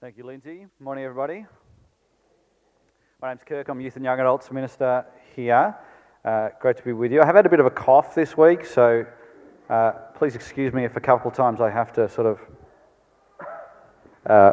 Thank 0.00 0.16
you, 0.16 0.24
Lindsay. 0.24 0.66
Morning, 0.80 1.04
everybody. 1.04 1.44
My 3.20 3.28
name's 3.28 3.42
Kirk. 3.44 3.68
I'm 3.68 3.82
Youth 3.82 3.96
and 3.96 4.04
Young 4.06 4.18
Adults 4.18 4.50
Minister 4.50 5.04
here. 5.36 5.76
Uh, 6.24 6.48
great 6.58 6.78
to 6.78 6.82
be 6.82 6.94
with 6.94 7.12
you. 7.12 7.20
I 7.20 7.26
have 7.26 7.34
had 7.34 7.44
a 7.44 7.50
bit 7.50 7.60
of 7.60 7.66
a 7.66 7.70
cough 7.70 8.14
this 8.14 8.34
week, 8.34 8.64
so 8.64 9.04
uh, 9.68 9.92
please 10.14 10.34
excuse 10.34 10.72
me 10.72 10.86
if 10.86 10.96
a 10.96 11.00
couple 11.00 11.30
of 11.30 11.36
times 11.36 11.60
I 11.60 11.68
have 11.68 11.92
to 11.92 12.08
sort 12.08 12.26
of. 12.28 12.40
Uh, 14.24 14.52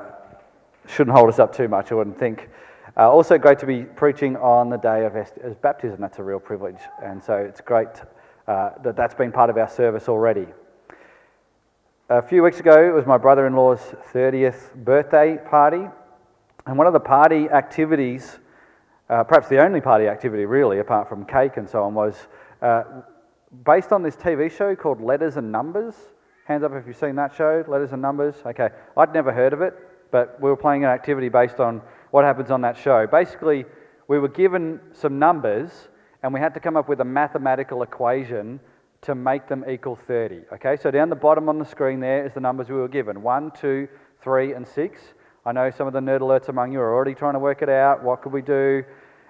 shouldn't 0.85 1.15
hold 1.15 1.29
us 1.29 1.39
up 1.39 1.55
too 1.55 1.69
much, 1.69 1.93
I 1.93 1.95
wouldn't 1.95 2.19
think. 2.19 2.49
Uh, 2.97 3.09
also, 3.09 3.37
great 3.37 3.59
to 3.59 3.65
be 3.65 3.83
preaching 3.83 4.35
on 4.35 4.69
the 4.69 4.77
day 4.77 5.05
of 5.05 5.61
baptism. 5.61 6.01
That's 6.01 6.19
a 6.19 6.23
real 6.23 6.41
privilege, 6.41 6.81
and 7.01 7.23
so 7.23 7.37
it's 7.37 7.61
great 7.61 7.87
uh, 8.49 8.71
that 8.83 8.97
that's 8.97 9.15
been 9.15 9.31
part 9.31 9.49
of 9.49 9.57
our 9.57 9.69
service 9.69 10.09
already. 10.09 10.47
A 12.09 12.21
few 12.21 12.41
weeks 12.41 12.61
ago, 12.61 12.87
it 12.87 12.93
was 12.93 13.05
my 13.05 13.17
brother 13.17 13.45
in 13.47 13.53
law's 13.53 13.81
30th 14.13 14.73
birthday 14.75 15.37
party. 15.49 15.89
And 16.65 16.77
one 16.77 16.87
of 16.87 16.93
the 16.93 17.01
party 17.01 17.49
activities, 17.49 18.39
uh, 19.09 19.25
perhaps 19.25 19.49
the 19.49 19.61
only 19.61 19.81
party 19.81 20.07
activity 20.07 20.45
really, 20.45 20.79
apart 20.79 21.09
from 21.09 21.25
cake 21.25 21.57
and 21.57 21.69
so 21.69 21.83
on, 21.83 21.93
was 21.93 22.15
uh, 22.61 22.83
based 23.65 23.91
on 23.91 24.03
this 24.03 24.15
TV 24.15 24.49
show 24.49 24.73
called 24.73 25.01
Letters 25.01 25.35
and 25.35 25.51
Numbers. 25.51 25.95
Hands 26.45 26.63
up 26.63 26.71
if 26.75 26.87
you've 26.87 26.95
seen 26.95 27.15
that 27.15 27.35
show, 27.35 27.65
Letters 27.67 27.91
and 27.91 28.01
Numbers. 28.01 28.35
Okay, 28.45 28.69
I'd 28.95 29.13
never 29.13 29.33
heard 29.33 29.51
of 29.51 29.59
it, 29.59 29.73
but 30.09 30.41
we 30.41 30.49
were 30.49 30.55
playing 30.55 30.85
an 30.85 30.89
activity 30.89 31.27
based 31.27 31.59
on 31.59 31.81
what 32.11 32.23
happens 32.23 32.51
on 32.51 32.61
that 32.61 32.77
show. 32.77 33.05
Basically, 33.05 33.65
we 34.07 34.17
were 34.17 34.29
given 34.29 34.79
some 34.93 35.19
numbers 35.19 35.89
and 36.23 36.33
we 36.33 36.39
had 36.39 36.53
to 36.53 36.61
come 36.61 36.77
up 36.77 36.87
with 36.87 37.01
a 37.01 37.05
mathematical 37.05 37.83
equation 37.83 38.61
to 39.01 39.15
make 39.15 39.47
them 39.47 39.63
equal 39.69 39.95
30. 39.95 40.41
Okay, 40.53 40.75
so 40.75 40.91
down 40.91 41.09
the 41.09 41.15
bottom 41.15 41.49
on 41.49 41.59
the 41.59 41.65
screen 41.65 41.99
there 41.99 42.25
is 42.25 42.33
the 42.33 42.39
numbers 42.39 42.69
we 42.69 42.75
were 42.75 42.87
given 42.87 43.21
1, 43.21 43.51
2, 43.51 43.87
3, 44.21 44.53
and 44.53 44.67
6. 44.67 45.01
I 45.45 45.51
know 45.51 45.69
some 45.69 45.87
of 45.87 45.93
the 45.93 45.99
nerd 45.99 46.19
alerts 46.19 46.49
among 46.49 46.73
you 46.73 46.79
are 46.79 46.93
already 46.93 47.13
trying 47.13 47.33
to 47.33 47.39
work 47.39 47.61
it 47.61 47.69
out. 47.69 48.03
What 48.03 48.21
could 48.21 48.33
we 48.33 48.41
do? 48.41 48.83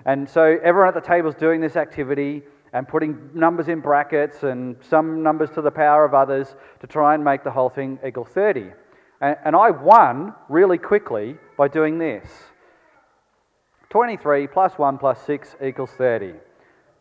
And 0.06 0.28
so 0.28 0.58
everyone 0.64 0.88
at 0.88 0.94
the 0.94 1.02
table 1.02 1.30
is 1.30 1.36
doing 1.36 1.62
this 1.62 1.76
activity 1.76 2.44
and 2.74 2.88
putting 2.88 3.30
numbers 3.34 3.68
in 3.68 3.82
brackets 3.82 4.44
and 4.44 4.76
some 4.82 5.22
numbers 5.22 5.50
to 5.52 5.62
the 5.62 5.72
power 5.72 6.06
of 6.06 6.14
others 6.14 6.56
to 6.80 6.88
try 6.88 7.14
and 7.14 7.24
make 7.24 7.44
the 7.44 7.52
whole 7.52 7.70
thing 7.70 8.00
equal 8.06 8.26
30. 8.26 8.72
And, 9.22 9.38
and 9.46 9.56
I 9.56 9.72
won 9.72 10.34
really 10.50 10.78
quickly 10.78 11.38
by 11.58 11.68
doing 11.68 11.98
this 11.98 12.28
23 13.90 14.48
plus 14.48 14.78
1 14.78 14.98
plus 14.98 15.22
6 15.26 15.56
equals 15.64 15.92
30. 15.92 16.34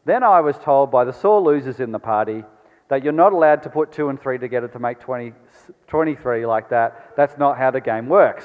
Then 0.04 0.22
I 0.22 0.40
was 0.40 0.56
told 0.58 0.90
by 0.90 1.04
the 1.04 1.12
sore 1.12 1.40
losers 1.40 1.80
in 1.80 1.90
the 1.90 1.98
party 1.98 2.44
that 2.88 3.02
you're 3.02 3.12
not 3.12 3.32
allowed 3.32 3.62
to 3.64 3.70
put 3.70 3.92
two 3.92 4.08
and 4.08 4.20
three 4.20 4.38
together 4.38 4.68
to 4.68 4.78
make 4.78 5.00
20, 5.00 5.32
23 5.86 6.46
like 6.46 6.68
that. 6.70 7.16
That's 7.16 7.36
not 7.38 7.58
how 7.58 7.70
the 7.70 7.80
game 7.80 8.08
works. 8.08 8.44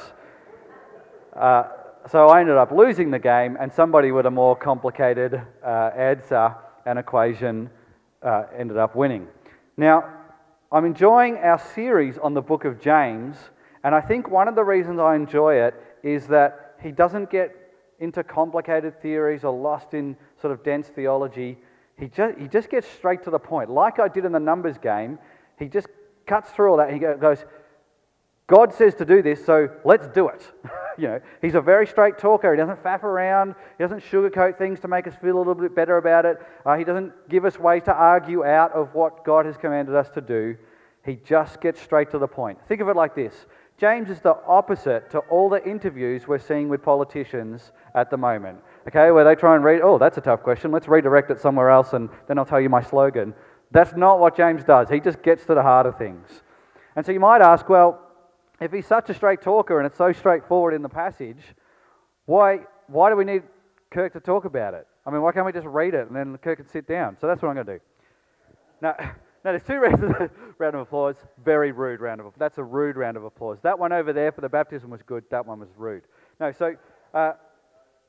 Uh, 1.34 1.64
so 2.10 2.28
I 2.28 2.42
ended 2.42 2.58
up 2.58 2.72
losing 2.72 3.12
the 3.12 3.20
game, 3.20 3.58
and 3.60 3.72
somebody 3.72 4.12
with 4.12 4.26
a 4.26 4.32
more 4.32 4.56
complicated 4.56 5.40
uh, 5.64 5.92
answer 5.96 6.56
and 6.86 6.98
equation 6.98 7.70
uh, 8.24 8.46
ended 8.58 8.78
up 8.78 8.96
winning. 8.96 9.28
Now, 9.78 10.10
I'm 10.72 10.86
enjoying 10.86 11.38
our 11.38 11.60
series 11.60 12.18
on 12.18 12.34
the 12.34 12.42
book 12.42 12.66
of 12.66 12.82
James, 12.82 13.38
and 13.84 13.94
I 13.94 14.02
think 14.02 14.30
one 14.30 14.48
of 14.48 14.56
the 14.56 14.64
reasons 14.64 15.00
I 15.00 15.16
enjoy 15.16 15.56
it 15.56 15.76
is 16.02 16.28
that 16.28 16.76
he 16.82 16.92
doesn't 16.92 17.30
get 17.30 17.56
into 18.00 18.24
complicated 18.24 19.00
theories 19.02 19.44
or 19.44 19.54
lost 19.54 19.94
in 19.94 20.18
sort 20.42 20.52
of 20.52 20.64
dense 20.64 20.88
theology. 20.88 21.60
He 22.02 22.08
just, 22.08 22.40
he 22.40 22.48
just 22.48 22.70
gets 22.72 22.88
straight 22.88 23.24
to 23.24 23.30
the 23.30 23.38
point. 23.38 23.70
Like 23.70 24.00
I 24.00 24.08
did 24.08 24.26
in 24.26 24.32
the 24.32 24.40
numbers 24.40 24.80
game, 24.80 25.20
he 25.60 25.68
just 25.68 25.88
cuts 26.26 26.50
through 26.50 26.72
all 26.72 26.78
that. 26.78 26.92
He 26.92 26.98
goes, 26.98 27.46
God 28.48 28.74
says 28.74 28.96
to 28.96 29.06
do 29.06 29.22
this, 29.22 29.46
so 29.46 29.70
let's 29.86 30.08
do 30.08 30.28
it. 30.28 30.42
you 30.98 31.08
know, 31.08 31.20
he's 31.44 31.54
a 31.54 31.62
very 31.62 31.86
straight 31.86 32.18
talker. 32.18 32.52
He 32.52 32.58
doesn't 32.58 32.84
faff 32.84 33.04
around. 33.04 33.54
He 33.78 33.84
doesn't 33.84 34.02
sugarcoat 34.02 34.58
things 34.58 34.80
to 34.80 34.88
make 34.88 35.06
us 35.06 35.14
feel 35.22 35.38
a 35.38 35.38
little 35.38 35.54
bit 35.54 35.76
better 35.76 35.98
about 35.98 36.26
it. 36.26 36.38
Uh, 36.66 36.76
he 36.76 36.84
doesn't 36.84 37.14
give 37.30 37.46
us 37.46 37.60
ways 37.60 37.84
to 37.84 37.94
argue 37.94 38.44
out 38.44 38.74
of 38.74 38.96
what 38.96 39.24
God 39.24 39.46
has 39.46 39.56
commanded 39.56 39.94
us 39.94 40.10
to 40.10 40.22
do. 40.22 40.58
He 41.06 41.18
just 41.24 41.62
gets 41.62 41.80
straight 41.80 42.10
to 42.12 42.18
the 42.18 42.28
point. 42.28 42.58
Think 42.68 42.82
of 42.82 42.90
it 42.90 42.96
like 42.96 43.14
this 43.14 43.46
James 43.78 44.10
is 44.10 44.22
the 44.22 44.36
opposite 44.48 45.12
to 45.12 45.20
all 45.20 45.50
the 45.50 45.64
interviews 45.70 46.28
we're 46.28 46.40
seeing 46.40 46.68
with 46.68 46.82
politicians 46.82 47.72
at 47.94 48.10
the 48.10 48.18
moment 48.18 48.58
okay, 48.88 49.12
where 49.12 49.24
they 49.24 49.36
try 49.36 49.56
and 49.56 49.64
read, 49.64 49.82
oh, 49.84 49.98
that's 49.98 50.18
a 50.18 50.22
tough 50.22 50.44
question, 50.44 50.72
let's 50.72 50.88
redirect 50.88 51.32
it 51.32 51.40
somewhere 51.40 51.70
else 51.70 51.94
and 51.94 52.10
then 52.28 52.38
I'll 52.38 52.46
tell 52.46 52.62
you 52.62 52.70
my 52.70 52.82
slogan. 52.82 53.34
That's 53.72 53.96
not 53.96 54.20
what 54.20 54.36
James 54.36 54.64
does. 54.64 54.90
He 54.90 55.00
just 55.00 55.22
gets 55.22 55.46
to 55.46 55.56
the 55.56 55.62
heart 55.62 55.86
of 55.86 55.98
things. 55.98 56.28
And 56.96 57.06
so 57.06 57.12
you 57.12 57.20
might 57.20 57.42
ask, 57.42 57.68
well, 57.70 58.02
if 58.60 58.72
he's 58.72 58.86
such 58.86 59.10
a 59.10 59.14
straight 59.14 59.42
talker 59.42 59.80
and 59.80 59.88
it's 59.88 59.98
so 59.98 60.12
straightforward 60.12 60.74
in 60.74 60.82
the 60.82 60.90
passage, 60.90 61.42
why, 62.26 62.62
why 62.88 63.10
do 63.10 63.16
we 63.16 63.24
need 63.24 63.44
Kirk 63.90 64.14
to 64.14 64.20
talk 64.20 64.46
about 64.46 64.74
it? 64.74 64.88
I 65.06 65.10
mean, 65.10 65.22
why 65.22 65.32
can't 65.32 65.46
we 65.46 65.52
just 65.52 65.68
read 65.68 65.94
it 65.94 66.08
and 66.08 66.16
then 66.16 66.38
Kirk 66.38 66.58
can 66.58 66.68
sit 66.68 66.88
down? 66.88 67.18
So 67.20 67.28
that's 67.28 67.42
what 67.42 67.50
I'm 67.50 67.56
going 67.56 67.68
to 67.68 67.74
do. 67.74 67.80
Now, 68.82 68.96
now 69.00 69.52
there's 69.52 69.64
two 69.64 69.80
reasons. 69.80 70.30
round 70.58 70.76
of 70.76 70.82
applause. 70.82 71.16
Very 71.44 71.72
rude 71.72 72.02
round 72.02 72.20
of 72.20 72.28
applause. 72.28 72.40
That's 72.40 72.58
a 72.58 72.64
rude 72.64 72.98
round 72.98 73.18
of 73.18 73.24
applause. 73.24 73.58
That 73.64 73.80
one 73.80 73.92
over 73.92 74.14
there 74.14 74.32
for 74.32 74.42
the 74.42 74.50
baptism 74.50 74.90
was 74.90 75.02
good. 75.02 75.24
That 75.32 75.46
one 75.46 75.60
was 75.60 75.70
rude. 75.76 76.04
No, 76.40 76.52
so 76.52 76.76
uh, 77.14 77.34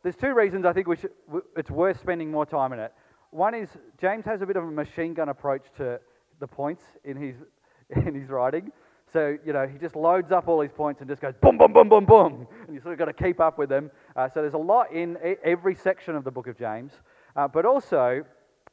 there's 0.03 0.17
two 0.17 0.35
reasons 0.35 0.65
I 0.65 0.73
think 0.73 0.87
should, 0.99 1.11
it's 1.57 1.71
worth 1.71 2.01
spending 2.01 2.31
more 2.31 2.47
time 2.47 2.73
in 2.73 2.79
it. 2.79 2.93
One 3.31 3.55
is 3.55 3.69
James 3.99 4.25
has 4.27 4.43
a 4.43 4.47
bit 4.47 4.57
of 4.57 4.65
a 4.65 4.71
machine 4.71 5.15
gun 5.15 5.29
approach 5.29 5.65
to 5.79 6.01
the 6.41 6.47
points 6.47 6.83
in 7.05 7.17
his, 7.17 7.37
in 8.07 8.15
his 8.15 8.29
writing. 8.29 8.73
So, 9.13 9.37
you 9.45 9.53
know, 9.53 9.67
he 9.67 9.79
just 9.79 9.95
loads 9.95 10.33
up 10.33 10.49
all 10.49 10.61
these 10.61 10.73
points 10.73 11.01
and 11.01 11.09
just 11.09 11.21
goes 11.21 11.35
boom, 11.41 11.59
boom, 11.59 11.73
boom, 11.73 11.89
boom, 11.89 12.05
boom. 12.07 12.47
And 12.67 12.75
you 12.75 12.81
sort 12.81 12.93
of 12.95 12.99
got 12.99 13.17
to 13.17 13.25
keep 13.25 13.41
up 13.41 13.59
with 13.59 13.69
them. 13.69 13.91
Uh, 14.17 14.29
so 14.29 14.41
there's 14.41 14.55
a 14.55 14.59
lot 14.59 14.91
in 14.93 15.19
every 15.45 15.75
section 15.75 16.17
of 16.17 16.25
the 16.25 16.31
book 16.31 16.47
of 16.47 16.59
James. 16.59 16.93
Uh, 17.37 17.47
but 17.47 17.67
also, 17.67 18.25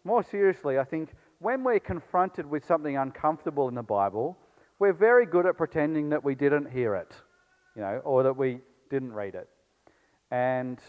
more 0.05 0.23
seriously, 0.23 0.79
I 0.79 0.85
think 0.85 1.13
when 1.39 1.63
we're 1.63 1.79
confronted 1.79 2.45
with 2.45 2.65
something 2.65 2.95
uncomfortable 2.95 3.67
in 3.67 3.75
the 3.75 3.83
Bible, 3.83 4.37
we're 4.79 4.93
very 4.93 5.25
good 5.25 5.45
at 5.45 5.57
pretending 5.57 6.09
that 6.09 6.23
we 6.23 6.35
didn't 6.35 6.71
hear 6.71 6.95
it, 6.95 7.13
you 7.75 7.81
know, 7.81 8.01
or 8.05 8.23
that 8.23 8.35
we 8.35 8.59
didn't 8.89 9.11
read 9.11 9.35
it. 9.35 9.49
And 10.31 10.79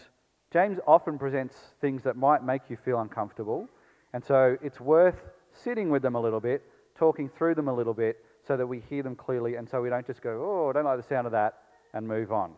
James 0.51 0.79
often 0.85 1.17
presents 1.17 1.55
things 1.79 2.03
that 2.03 2.17
might 2.17 2.43
make 2.43 2.63
you 2.69 2.75
feel 2.75 2.99
uncomfortable, 2.99 3.69
and 4.13 4.23
so 4.23 4.57
it's 4.61 4.81
worth 4.81 5.15
sitting 5.53 5.89
with 5.89 6.01
them 6.01 6.15
a 6.15 6.19
little 6.19 6.41
bit, 6.41 6.61
talking 6.95 7.29
through 7.29 7.55
them 7.55 7.69
a 7.69 7.73
little 7.73 7.93
bit, 7.93 8.17
so 8.45 8.57
that 8.57 8.67
we 8.67 8.81
hear 8.89 9.01
them 9.01 9.15
clearly 9.15 9.55
and 9.55 9.69
so 9.69 9.81
we 9.81 9.89
don't 9.89 10.05
just 10.05 10.21
go, 10.21 10.41
oh, 10.43 10.69
I 10.69 10.73
don't 10.73 10.83
like 10.83 10.97
the 10.97 11.07
sound 11.07 11.25
of 11.25 11.31
that, 11.31 11.59
and 11.93 12.05
move 12.05 12.33
on. 12.33 12.51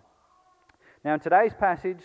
Now, 1.06 1.14
in 1.14 1.20
today's 1.20 1.54
passage, 1.54 2.02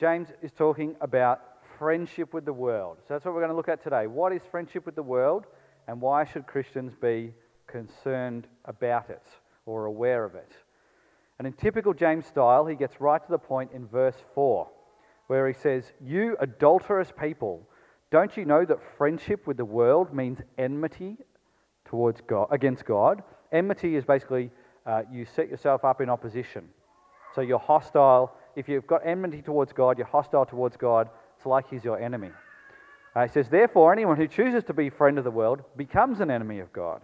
James 0.00 0.28
is 0.40 0.50
talking 0.52 0.96
about 1.02 1.40
friendship 1.78 2.32
with 2.32 2.46
the 2.46 2.52
world. 2.52 2.98
So 3.00 3.14
that's 3.14 3.24
what 3.24 3.34
we're 3.34 3.40
going 3.40 3.50
to 3.50 3.56
look 3.56 3.68
at 3.68 3.82
today. 3.82 4.06
What 4.06 4.32
is 4.32 4.40
friendship 4.50 4.86
with 4.86 4.94
the 4.94 5.02
world, 5.02 5.44
and 5.88 6.00
why 6.00 6.24
should 6.24 6.46
Christians 6.46 6.94
be 6.94 7.34
concerned 7.66 8.46
about 8.64 9.10
it 9.10 9.22
or 9.66 9.84
aware 9.84 10.24
of 10.24 10.36
it? 10.36 10.52
And 11.38 11.46
in 11.46 11.52
typical 11.52 11.92
James 11.92 12.24
style, 12.24 12.64
he 12.64 12.76
gets 12.76 12.98
right 12.98 13.22
to 13.22 13.30
the 13.30 13.38
point 13.38 13.72
in 13.74 13.86
verse 13.86 14.16
4 14.34 14.68
where 15.32 15.48
he 15.48 15.54
says, 15.54 15.92
You 16.04 16.36
adulterous 16.40 17.10
people, 17.18 17.66
don't 18.10 18.36
you 18.36 18.44
know 18.44 18.66
that 18.66 18.76
friendship 18.98 19.46
with 19.46 19.56
the 19.56 19.64
world 19.64 20.12
means 20.12 20.40
enmity 20.58 21.16
towards 21.86 22.20
God, 22.20 22.48
against 22.50 22.84
God? 22.84 23.22
Enmity 23.50 23.96
is 23.96 24.04
basically 24.04 24.50
uh, 24.84 25.04
you 25.10 25.24
set 25.24 25.48
yourself 25.48 25.86
up 25.86 26.02
in 26.02 26.10
opposition. 26.10 26.68
So 27.34 27.40
you're 27.40 27.58
hostile. 27.58 28.36
If 28.56 28.68
you've 28.68 28.86
got 28.86 29.06
enmity 29.06 29.40
towards 29.40 29.72
God, 29.72 29.96
you're 29.96 30.06
hostile 30.06 30.44
towards 30.44 30.76
God. 30.76 31.08
It's 31.38 31.46
like 31.46 31.66
he's 31.70 31.82
your 31.82 31.98
enemy. 31.98 32.32
Uh, 33.16 33.22
he 33.22 33.28
says, 33.32 33.48
Therefore, 33.48 33.90
anyone 33.90 34.18
who 34.18 34.28
chooses 34.28 34.62
to 34.64 34.74
be 34.74 34.90
friend 34.90 35.16
of 35.16 35.24
the 35.24 35.30
world 35.30 35.62
becomes 35.78 36.20
an 36.20 36.30
enemy 36.30 36.58
of 36.58 36.70
God. 36.74 37.00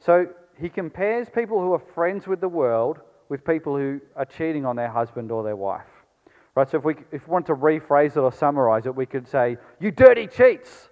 So 0.00 0.26
he 0.60 0.68
compares 0.68 1.28
people 1.30 1.60
who 1.60 1.72
are 1.74 1.82
friends 1.94 2.26
with 2.26 2.40
the 2.40 2.48
world 2.48 2.98
with 3.28 3.44
people 3.44 3.76
who 3.76 4.00
are 4.16 4.24
cheating 4.24 4.66
on 4.66 4.74
their 4.74 4.90
husband 4.90 5.30
or 5.30 5.44
their 5.44 5.54
wife. 5.54 5.97
Right, 6.58 6.68
so 6.68 6.78
if 6.78 6.82
we, 6.82 6.96
if 7.12 7.28
we 7.28 7.32
want 7.32 7.46
to 7.46 7.54
rephrase 7.54 8.16
it 8.16 8.18
or 8.18 8.32
summarize 8.32 8.84
it, 8.86 8.96
we 8.96 9.06
could 9.06 9.28
say, 9.28 9.58
You 9.78 9.92
dirty 9.92 10.26
cheats! 10.26 10.88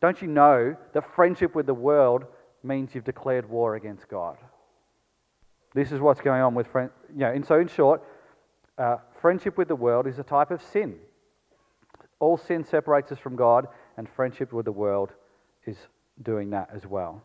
Don't 0.00 0.22
you 0.22 0.28
know 0.28 0.74
that 0.94 1.14
friendship 1.14 1.54
with 1.54 1.66
the 1.66 1.74
world 1.74 2.24
means 2.62 2.94
you've 2.94 3.04
declared 3.04 3.46
war 3.46 3.74
against 3.74 4.08
God? 4.08 4.38
This 5.74 5.92
is 5.92 6.00
what's 6.00 6.22
going 6.22 6.40
on 6.40 6.54
with 6.54 6.66
friend. 6.66 6.88
You 7.12 7.18
know, 7.18 7.32
and 7.32 7.44
so, 7.44 7.60
in 7.60 7.68
short, 7.68 8.02
uh, 8.78 8.96
friendship 9.20 9.58
with 9.58 9.68
the 9.68 9.76
world 9.76 10.06
is 10.06 10.18
a 10.18 10.22
type 10.22 10.50
of 10.50 10.62
sin. 10.62 10.96
All 12.18 12.38
sin 12.38 12.64
separates 12.64 13.12
us 13.12 13.18
from 13.18 13.36
God, 13.36 13.66
and 13.98 14.08
friendship 14.08 14.54
with 14.54 14.64
the 14.64 14.72
world 14.72 15.12
is 15.66 15.76
doing 16.22 16.48
that 16.50 16.70
as 16.74 16.86
well. 16.86 17.22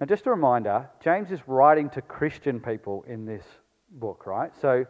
Now, 0.00 0.06
just 0.06 0.26
a 0.26 0.30
reminder 0.30 0.90
James 1.02 1.32
is 1.32 1.40
writing 1.46 1.88
to 1.90 2.02
Christian 2.02 2.60
people 2.60 3.06
in 3.08 3.24
this 3.24 3.44
book, 3.90 4.26
right? 4.26 4.52
So, 4.60 4.84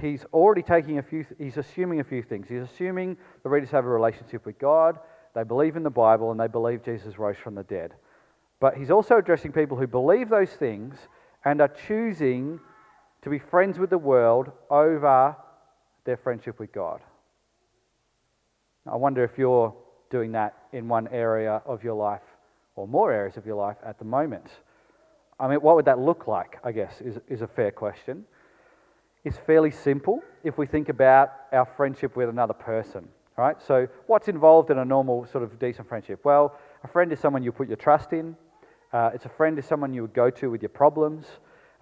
he's 0.00 0.24
already 0.32 0.62
taking 0.62 0.98
a 0.98 1.02
few, 1.02 1.24
he's 1.38 1.56
assuming 1.56 2.00
a 2.00 2.04
few 2.04 2.22
things. 2.22 2.46
He's 2.48 2.62
assuming 2.62 3.16
the 3.42 3.48
readers 3.48 3.70
have 3.70 3.84
a 3.84 3.88
relationship 3.88 4.44
with 4.46 4.58
God, 4.58 4.98
they 5.34 5.44
believe 5.44 5.76
in 5.76 5.82
the 5.82 5.90
Bible, 5.90 6.30
and 6.30 6.40
they 6.40 6.48
believe 6.48 6.82
Jesus 6.84 7.18
rose 7.18 7.36
from 7.36 7.54
the 7.54 7.62
dead. 7.62 7.94
But 8.60 8.76
he's 8.76 8.90
also 8.90 9.18
addressing 9.18 9.52
people 9.52 9.76
who 9.76 9.86
believe 9.86 10.28
those 10.28 10.50
things 10.50 10.96
and 11.44 11.60
are 11.60 11.72
choosing 11.86 12.58
to 13.22 13.30
be 13.30 13.38
friends 13.38 13.78
with 13.78 13.90
the 13.90 13.98
world 13.98 14.50
over 14.70 15.36
their 16.04 16.16
friendship 16.16 16.58
with 16.58 16.72
God. 16.72 17.00
I 18.86 18.96
wonder 18.96 19.22
if 19.22 19.38
you're 19.38 19.74
doing 20.10 20.32
that 20.32 20.56
in 20.72 20.88
one 20.88 21.08
area 21.08 21.62
of 21.66 21.84
your 21.84 21.94
life 21.94 22.22
or 22.74 22.88
more 22.88 23.12
areas 23.12 23.36
of 23.36 23.44
your 23.44 23.56
life 23.56 23.76
at 23.84 23.98
the 23.98 24.04
moment. 24.04 24.46
I 25.38 25.48
mean, 25.48 25.58
what 25.58 25.76
would 25.76 25.84
that 25.84 25.98
look 25.98 26.26
like, 26.26 26.58
I 26.64 26.72
guess, 26.72 27.00
is, 27.00 27.18
is 27.28 27.42
a 27.42 27.46
fair 27.46 27.70
question. 27.70 28.24
It's 29.28 29.36
fairly 29.36 29.70
simple 29.70 30.22
if 30.42 30.56
we 30.56 30.64
think 30.64 30.88
about 30.88 31.32
our 31.52 31.66
friendship 31.66 32.16
with 32.16 32.30
another 32.30 32.54
person, 32.54 33.06
right? 33.36 33.60
So, 33.60 33.86
what's 34.06 34.28
involved 34.28 34.70
in 34.70 34.78
a 34.78 34.86
normal, 34.86 35.26
sort 35.26 35.44
of 35.44 35.58
decent 35.58 35.86
friendship? 35.86 36.24
Well, 36.24 36.56
a 36.82 36.88
friend 36.88 37.12
is 37.12 37.20
someone 37.20 37.42
you 37.42 37.52
put 37.52 37.68
your 37.68 37.76
trust 37.76 38.14
in, 38.14 38.34
uh, 38.90 39.10
it's 39.12 39.26
a 39.26 39.28
friend 39.28 39.58
is 39.58 39.66
someone 39.66 39.92
you 39.92 40.00
would 40.00 40.14
go 40.14 40.30
to 40.30 40.50
with 40.50 40.62
your 40.62 40.70
problems, 40.70 41.26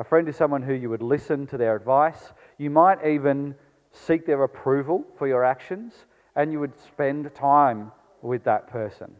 a 0.00 0.02
friend 0.02 0.28
is 0.28 0.34
someone 0.34 0.60
who 0.60 0.72
you 0.72 0.90
would 0.90 1.02
listen 1.02 1.46
to 1.46 1.56
their 1.56 1.76
advice. 1.76 2.32
You 2.58 2.70
might 2.70 3.06
even 3.06 3.54
seek 3.92 4.26
their 4.26 4.42
approval 4.42 5.04
for 5.16 5.28
your 5.28 5.44
actions, 5.44 5.94
and 6.34 6.50
you 6.50 6.58
would 6.58 6.76
spend 6.76 7.32
time 7.32 7.92
with 8.22 8.42
that 8.42 8.66
person. 8.66 9.14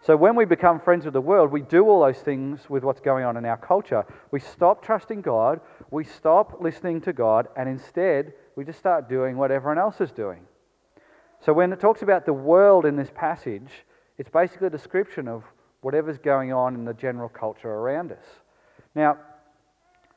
So, 0.00 0.16
when 0.16 0.36
we 0.36 0.44
become 0.44 0.78
friends 0.78 1.04
with 1.04 1.14
the 1.14 1.20
world, 1.20 1.50
we 1.50 1.60
do 1.60 1.84
all 1.84 2.00
those 2.00 2.18
things 2.18 2.70
with 2.70 2.84
what's 2.84 3.00
going 3.00 3.24
on 3.24 3.36
in 3.36 3.44
our 3.44 3.56
culture. 3.56 4.04
We 4.30 4.40
stop 4.40 4.82
trusting 4.82 5.22
God, 5.22 5.60
we 5.90 6.04
stop 6.04 6.60
listening 6.60 7.00
to 7.02 7.12
God, 7.12 7.48
and 7.56 7.68
instead, 7.68 8.32
we 8.54 8.64
just 8.64 8.78
start 8.78 9.08
doing 9.08 9.36
what 9.36 9.50
everyone 9.50 9.78
else 9.78 10.00
is 10.00 10.12
doing. 10.12 10.46
So, 11.40 11.52
when 11.52 11.72
it 11.72 11.80
talks 11.80 12.02
about 12.02 12.26
the 12.26 12.32
world 12.32 12.86
in 12.86 12.96
this 12.96 13.10
passage, 13.14 13.70
it's 14.18 14.30
basically 14.30 14.68
a 14.68 14.70
description 14.70 15.26
of 15.26 15.44
whatever's 15.80 16.18
going 16.18 16.52
on 16.52 16.74
in 16.74 16.84
the 16.84 16.94
general 16.94 17.28
culture 17.28 17.70
around 17.70 18.12
us. 18.12 18.24
Now, 18.94 19.18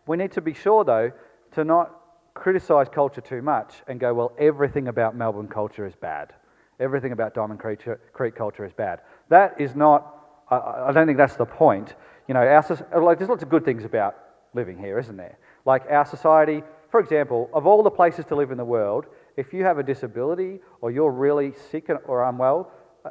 we 0.08 0.18
need 0.18 0.32
to 0.34 0.42
be 0.42 0.54
sure, 0.54 0.84
though, 0.84 1.12
to 1.54 1.64
not 1.64 1.96
criticize 2.34 2.88
culture 2.90 3.22
too 3.22 3.42
much 3.42 3.82
and 3.88 4.00
go, 4.00 4.14
well, 4.14 4.34
everything 4.38 4.88
about 4.88 5.16
Melbourne 5.16 5.48
culture 5.48 5.86
is 5.86 5.96
bad. 5.96 6.34
Everything 6.82 7.12
about 7.14 7.34
Diamond 7.34 7.60
Creek 7.60 8.36
culture 8.36 8.66
is 8.66 8.74
bad. 8.74 9.02
That 9.30 9.56
is 9.60 9.76
not, 9.76 10.46
I 10.50 10.92
don't 10.92 11.06
think 11.06 11.18
that's 11.18 11.36
the 11.36 11.46
point. 11.46 11.96
You 12.28 12.34
know, 12.34 12.42
our, 12.42 13.02
like, 13.02 13.20
there's 13.20 13.30
lots 13.30 13.44
of 13.44 13.50
good 13.50 13.64
things 13.64 13.86
about 13.86 14.16
living 14.54 14.78
here, 14.78 15.00
isn't 15.00 15.16
there? 15.16 15.38
Like 15.66 15.84
our 15.90 16.06
society, 16.06 16.64
for 16.90 17.00
example, 17.00 17.50
of 17.54 17.66
all 17.68 17.84
the 17.84 17.92
places 17.92 18.26
to 18.26 18.36
live 18.36 18.52
in 18.52 18.58
the 18.58 18.66
world, 18.66 19.06
if 19.38 19.54
you 19.54 19.64
have 19.64 19.78
a 19.78 19.84
disability 19.84 20.60
or 20.82 20.92
you're 20.92 21.12
really 21.12 21.54
sick 21.72 21.90
or 22.06 22.28
unwell, 22.28 22.72
uh, 23.06 23.10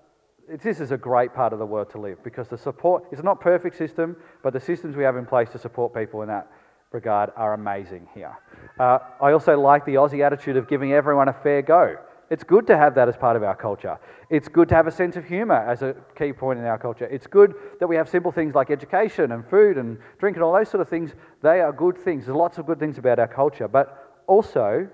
this 0.62 0.80
is 0.80 0.90
a 0.90 0.96
great 0.98 1.32
part 1.32 1.52
of 1.52 1.58
the 1.58 1.66
world 1.66 1.90
to 1.90 2.00
live 2.00 2.22
because 2.22 2.48
the 2.48 2.58
support, 2.58 3.04
it's 3.12 3.22
not 3.22 3.40
perfect 3.40 3.76
system, 3.76 4.16
but 4.42 4.52
the 4.52 4.60
systems 4.60 4.96
we 4.96 5.04
have 5.04 5.16
in 5.16 5.24
place 5.24 5.48
to 5.50 5.58
support 5.58 5.94
people 5.94 6.22
in 6.22 6.28
that 6.28 6.50
regard 6.92 7.30
are 7.36 7.54
amazing 7.54 8.06
here. 8.14 8.36
Uh, 8.78 8.98
I 9.20 9.32
also 9.32 9.58
like 9.58 9.86
the 9.86 9.94
Aussie 9.94 10.26
attitude 10.26 10.56
of 10.56 10.68
giving 10.68 10.92
everyone 10.92 11.28
a 11.28 11.32
fair 11.32 11.62
go. 11.62 11.96
It's 12.30 12.44
good 12.44 12.64
to 12.68 12.76
have 12.76 12.94
that 12.94 13.08
as 13.08 13.16
part 13.16 13.36
of 13.36 13.42
our 13.42 13.56
culture. 13.56 13.98
It's 14.30 14.46
good 14.46 14.68
to 14.68 14.74
have 14.76 14.86
a 14.86 14.92
sense 14.92 15.16
of 15.16 15.24
humour 15.24 15.56
as 15.56 15.82
a 15.82 15.96
key 16.16 16.32
point 16.32 16.60
in 16.60 16.64
our 16.64 16.78
culture. 16.78 17.06
It's 17.06 17.26
good 17.26 17.54
that 17.80 17.88
we 17.88 17.96
have 17.96 18.08
simple 18.08 18.30
things 18.30 18.54
like 18.54 18.70
education 18.70 19.32
and 19.32 19.44
food 19.44 19.76
and 19.76 19.98
drink 20.18 20.36
and 20.36 20.44
all 20.44 20.52
those 20.52 20.70
sort 20.70 20.80
of 20.80 20.88
things. 20.88 21.10
They 21.42 21.60
are 21.60 21.72
good 21.72 21.98
things. 21.98 22.26
There's 22.26 22.36
lots 22.36 22.58
of 22.58 22.66
good 22.66 22.78
things 22.78 22.98
about 22.98 23.18
our 23.18 23.26
culture. 23.26 23.66
But 23.66 24.22
also, 24.28 24.88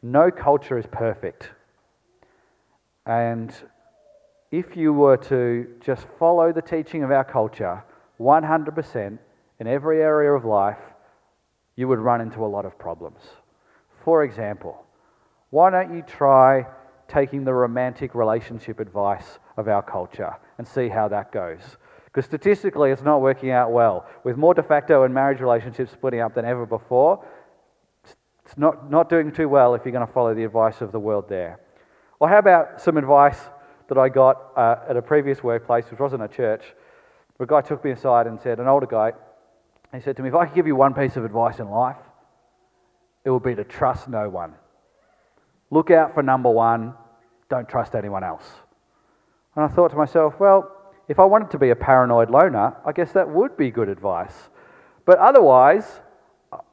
no 0.00 0.30
culture 0.30 0.78
is 0.78 0.86
perfect. 0.86 1.50
And 3.04 3.52
if 4.52 4.76
you 4.76 4.92
were 4.92 5.16
to 5.16 5.66
just 5.80 6.06
follow 6.20 6.52
the 6.52 6.62
teaching 6.62 7.02
of 7.02 7.10
our 7.10 7.24
culture 7.24 7.82
100% 8.20 9.18
in 9.58 9.66
every 9.66 10.00
area 10.00 10.32
of 10.32 10.44
life, 10.44 10.78
you 11.74 11.88
would 11.88 11.98
run 11.98 12.20
into 12.20 12.44
a 12.44 12.46
lot 12.46 12.64
of 12.64 12.78
problems. 12.78 13.18
For 14.04 14.22
example, 14.22 14.83
why 15.54 15.70
don't 15.70 15.94
you 15.94 16.02
try 16.02 16.66
taking 17.06 17.44
the 17.44 17.54
romantic 17.54 18.16
relationship 18.16 18.80
advice 18.80 19.38
of 19.56 19.68
our 19.68 19.82
culture 19.82 20.34
and 20.58 20.66
see 20.66 20.88
how 20.88 21.06
that 21.06 21.30
goes? 21.30 21.60
Because 22.06 22.24
statistically, 22.24 22.90
it's 22.90 23.04
not 23.04 23.20
working 23.20 23.52
out 23.52 23.70
well. 23.70 24.04
With 24.24 24.36
more 24.36 24.52
de 24.52 24.64
facto 24.64 25.04
and 25.04 25.14
marriage 25.14 25.38
relationships 25.38 25.92
splitting 25.92 26.18
up 26.18 26.34
than 26.34 26.44
ever 26.44 26.66
before, 26.66 27.24
it's 28.44 28.56
not, 28.56 28.90
not 28.90 29.08
doing 29.08 29.30
too 29.30 29.48
well 29.48 29.76
if 29.76 29.84
you're 29.84 29.92
going 29.92 30.04
to 30.04 30.12
follow 30.12 30.34
the 30.34 30.42
advice 30.42 30.80
of 30.80 30.90
the 30.90 30.98
world 30.98 31.28
there. 31.28 31.60
Or 32.18 32.28
how 32.28 32.38
about 32.38 32.80
some 32.80 32.96
advice 32.96 33.38
that 33.88 33.96
I 33.96 34.08
got 34.08 34.42
uh, 34.56 34.78
at 34.88 34.96
a 34.96 35.02
previous 35.02 35.44
workplace, 35.44 35.88
which 35.88 36.00
wasn't 36.00 36.24
a 36.24 36.28
church? 36.28 36.64
A 37.38 37.46
guy 37.46 37.60
took 37.60 37.84
me 37.84 37.92
aside 37.92 38.26
and 38.26 38.40
said, 38.40 38.58
an 38.58 38.66
older 38.66 38.86
guy, 38.86 39.12
he 39.94 40.00
said 40.00 40.16
to 40.16 40.22
me, 40.24 40.30
If 40.30 40.34
I 40.34 40.46
could 40.46 40.56
give 40.56 40.66
you 40.66 40.74
one 40.74 40.94
piece 40.94 41.14
of 41.14 41.24
advice 41.24 41.60
in 41.60 41.70
life, 41.70 42.02
it 43.24 43.30
would 43.30 43.44
be 43.44 43.54
to 43.54 43.62
trust 43.62 44.08
no 44.08 44.28
one. 44.28 44.54
Look 45.74 45.90
out 45.90 46.14
for 46.14 46.22
number 46.22 46.50
one, 46.50 46.94
don't 47.50 47.68
trust 47.68 47.96
anyone 47.96 48.22
else. 48.22 48.48
And 49.56 49.64
I 49.64 49.68
thought 49.68 49.90
to 49.90 49.96
myself, 49.96 50.38
well, 50.38 50.70
if 51.08 51.18
I 51.18 51.24
wanted 51.24 51.50
to 51.50 51.58
be 51.58 51.70
a 51.70 51.74
paranoid 51.74 52.30
loner, 52.30 52.76
I 52.86 52.92
guess 52.92 53.10
that 53.10 53.28
would 53.28 53.56
be 53.56 53.72
good 53.72 53.88
advice. 53.88 54.50
But 55.04 55.18
otherwise, 55.18 56.00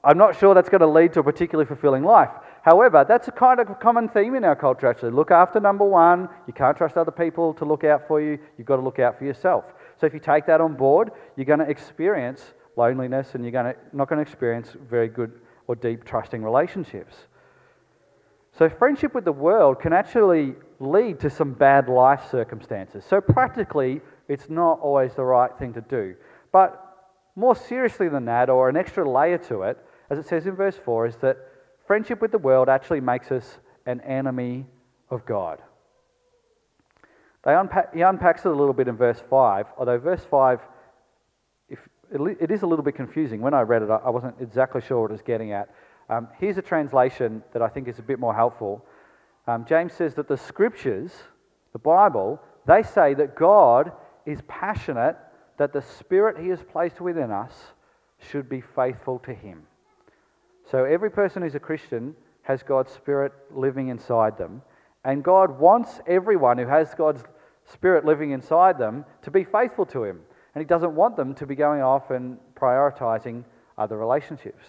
I'm 0.03 0.19
not 0.19 0.37
sure 0.37 0.53
that's 0.53 0.69
going 0.69 0.81
to 0.81 0.87
lead 0.87 1.13
to 1.13 1.21
a 1.21 1.23
particularly 1.23 1.67
fulfilling 1.67 2.03
life. 2.03 2.29
However, 2.61 3.03
that's 3.07 3.27
a 3.27 3.31
kind 3.31 3.59
of 3.59 3.79
common 3.79 4.07
theme 4.07 4.35
in 4.35 4.45
our 4.45 4.55
culture 4.55 4.85
actually. 4.85 5.13
Look 5.13 5.31
after 5.31 5.59
number 5.59 5.83
one. 5.83 6.29
You 6.45 6.53
can't 6.53 6.77
trust 6.77 6.95
other 6.95 7.09
people 7.09 7.55
to 7.55 7.65
look 7.65 7.83
out 7.83 8.07
for 8.07 8.21
you. 8.21 8.37
You've 8.55 8.67
got 8.67 8.75
to 8.75 8.83
look 8.83 8.99
out 8.99 9.17
for 9.17 9.25
yourself. 9.25 9.65
So 9.99 10.05
if 10.05 10.13
you 10.13 10.19
take 10.19 10.45
that 10.45 10.61
on 10.61 10.75
board, 10.75 11.09
you're 11.35 11.45
going 11.45 11.57
to 11.57 11.67
experience 11.67 12.53
loneliness 12.77 13.33
and 13.33 13.43
you're 13.43 13.51
going 13.51 13.73
to, 13.73 13.79
not 13.93 14.09
going 14.09 14.23
to 14.23 14.31
experience 14.31 14.75
very 14.87 15.07
good 15.07 15.41
or 15.65 15.75
deep 15.75 16.05
trusting 16.05 16.43
relationships. 16.43 17.15
So, 18.61 18.69
friendship 18.69 19.15
with 19.15 19.25
the 19.25 19.31
world 19.31 19.79
can 19.79 19.91
actually 19.91 20.53
lead 20.79 21.19
to 21.21 21.31
some 21.31 21.53
bad 21.53 21.89
life 21.89 22.29
circumstances. 22.29 23.03
So, 23.03 23.19
practically, 23.19 24.01
it's 24.27 24.51
not 24.51 24.79
always 24.81 25.15
the 25.15 25.23
right 25.23 25.49
thing 25.57 25.73
to 25.73 25.81
do. 25.81 26.13
But 26.51 26.79
more 27.35 27.55
seriously 27.55 28.07
than 28.07 28.25
that, 28.25 28.51
or 28.51 28.69
an 28.69 28.77
extra 28.77 29.03
layer 29.09 29.39
to 29.49 29.63
it, 29.63 29.83
as 30.11 30.19
it 30.19 30.27
says 30.27 30.45
in 30.45 30.53
verse 30.55 30.77
4, 30.77 31.07
is 31.07 31.15
that 31.23 31.39
friendship 31.87 32.21
with 32.21 32.29
the 32.29 32.37
world 32.37 32.69
actually 32.69 33.01
makes 33.01 33.31
us 33.31 33.57
an 33.87 33.99
enemy 34.01 34.67
of 35.09 35.25
God. 35.25 35.59
Unpack, 37.43 37.95
he 37.95 38.01
unpacks 38.01 38.45
it 38.45 38.49
a 38.49 38.55
little 38.55 38.75
bit 38.75 38.87
in 38.87 38.95
verse 38.95 39.23
5, 39.27 39.65
although 39.79 39.97
verse 39.97 40.23
5 40.29 40.59
it 42.13 42.51
is 42.51 42.61
a 42.61 42.67
little 42.67 42.85
bit 42.85 42.93
confusing. 42.93 43.41
When 43.41 43.55
I 43.55 43.61
read 43.61 43.81
it, 43.81 43.89
I 43.89 44.11
wasn't 44.11 44.35
exactly 44.39 44.81
sure 44.81 45.01
what 45.01 45.09
it 45.09 45.13
was 45.13 45.23
getting 45.23 45.51
at. 45.51 45.73
Um, 46.11 46.27
here's 46.39 46.57
a 46.57 46.61
translation 46.61 47.41
that 47.53 47.61
I 47.61 47.69
think 47.69 47.87
is 47.87 47.97
a 47.97 48.03
bit 48.03 48.19
more 48.19 48.35
helpful. 48.35 48.85
Um, 49.47 49.65
James 49.65 49.93
says 49.93 50.13
that 50.15 50.27
the 50.27 50.37
scriptures, 50.37 51.13
the 51.71 51.79
Bible, 51.79 52.39
they 52.67 52.83
say 52.83 53.13
that 53.13 53.35
God 53.35 53.93
is 54.25 54.39
passionate 54.47 55.15
that 55.57 55.71
the 55.71 55.81
spirit 55.81 56.37
he 56.37 56.49
has 56.49 56.61
placed 56.61 56.99
within 56.99 57.31
us 57.31 57.53
should 58.19 58.49
be 58.49 58.59
faithful 58.59 59.19
to 59.19 59.33
him. 59.33 59.63
So 60.69 60.83
every 60.83 61.09
person 61.09 61.43
who's 61.43 61.55
a 61.55 61.59
Christian 61.59 62.13
has 62.43 62.61
God's 62.61 62.91
spirit 62.91 63.31
living 63.49 63.87
inside 63.87 64.37
them. 64.37 64.61
And 65.05 65.23
God 65.23 65.59
wants 65.59 66.01
everyone 66.07 66.57
who 66.57 66.67
has 66.67 66.93
God's 66.93 67.23
spirit 67.65 68.05
living 68.05 68.31
inside 68.31 68.77
them 68.77 69.05
to 69.21 69.31
be 69.31 69.45
faithful 69.45 69.85
to 69.87 70.03
him. 70.03 70.19
And 70.53 70.61
he 70.61 70.65
doesn't 70.65 70.93
want 70.93 71.15
them 71.15 71.33
to 71.35 71.45
be 71.45 71.55
going 71.55 71.81
off 71.81 72.11
and 72.11 72.37
prioritizing 72.55 73.45
other 73.77 73.97
relationships. 73.97 74.65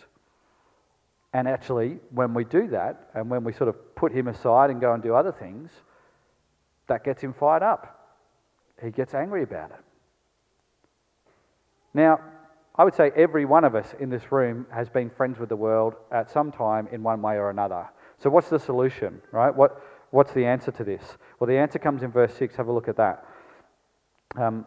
And 1.32 1.48
actually, 1.48 1.98
when 2.10 2.34
we 2.34 2.44
do 2.44 2.68
that, 2.68 3.10
and 3.14 3.30
when 3.30 3.42
we 3.42 3.52
sort 3.52 3.68
of 3.68 3.94
put 3.94 4.12
him 4.12 4.28
aside 4.28 4.70
and 4.70 4.80
go 4.80 4.92
and 4.92 5.02
do 5.02 5.14
other 5.14 5.32
things, 5.32 5.70
that 6.88 7.04
gets 7.04 7.22
him 7.22 7.32
fired 7.32 7.62
up. 7.62 8.18
He 8.82 8.90
gets 8.90 9.14
angry 9.14 9.42
about 9.42 9.70
it. 9.70 9.80
Now, 11.94 12.20
I 12.76 12.84
would 12.84 12.94
say 12.94 13.10
every 13.16 13.44
one 13.44 13.64
of 13.64 13.74
us 13.74 13.94
in 14.00 14.10
this 14.10 14.32
room 14.32 14.66
has 14.72 14.88
been 14.88 15.10
friends 15.10 15.38
with 15.38 15.48
the 15.48 15.56
world 15.56 15.94
at 16.10 16.30
some 16.30 16.50
time 16.50 16.88
in 16.90 17.02
one 17.02 17.22
way 17.22 17.36
or 17.36 17.50
another. 17.50 17.88
So, 18.18 18.30
what's 18.30 18.48
the 18.48 18.58
solution, 18.58 19.20
right? 19.30 19.54
What, 19.54 19.82
what's 20.10 20.32
the 20.32 20.44
answer 20.44 20.70
to 20.72 20.84
this? 20.84 21.02
Well, 21.38 21.48
the 21.48 21.58
answer 21.58 21.78
comes 21.78 22.02
in 22.02 22.10
verse 22.10 22.34
6. 22.34 22.56
Have 22.56 22.68
a 22.68 22.72
look 22.72 22.88
at 22.88 22.96
that. 22.96 23.24
Um, 24.36 24.66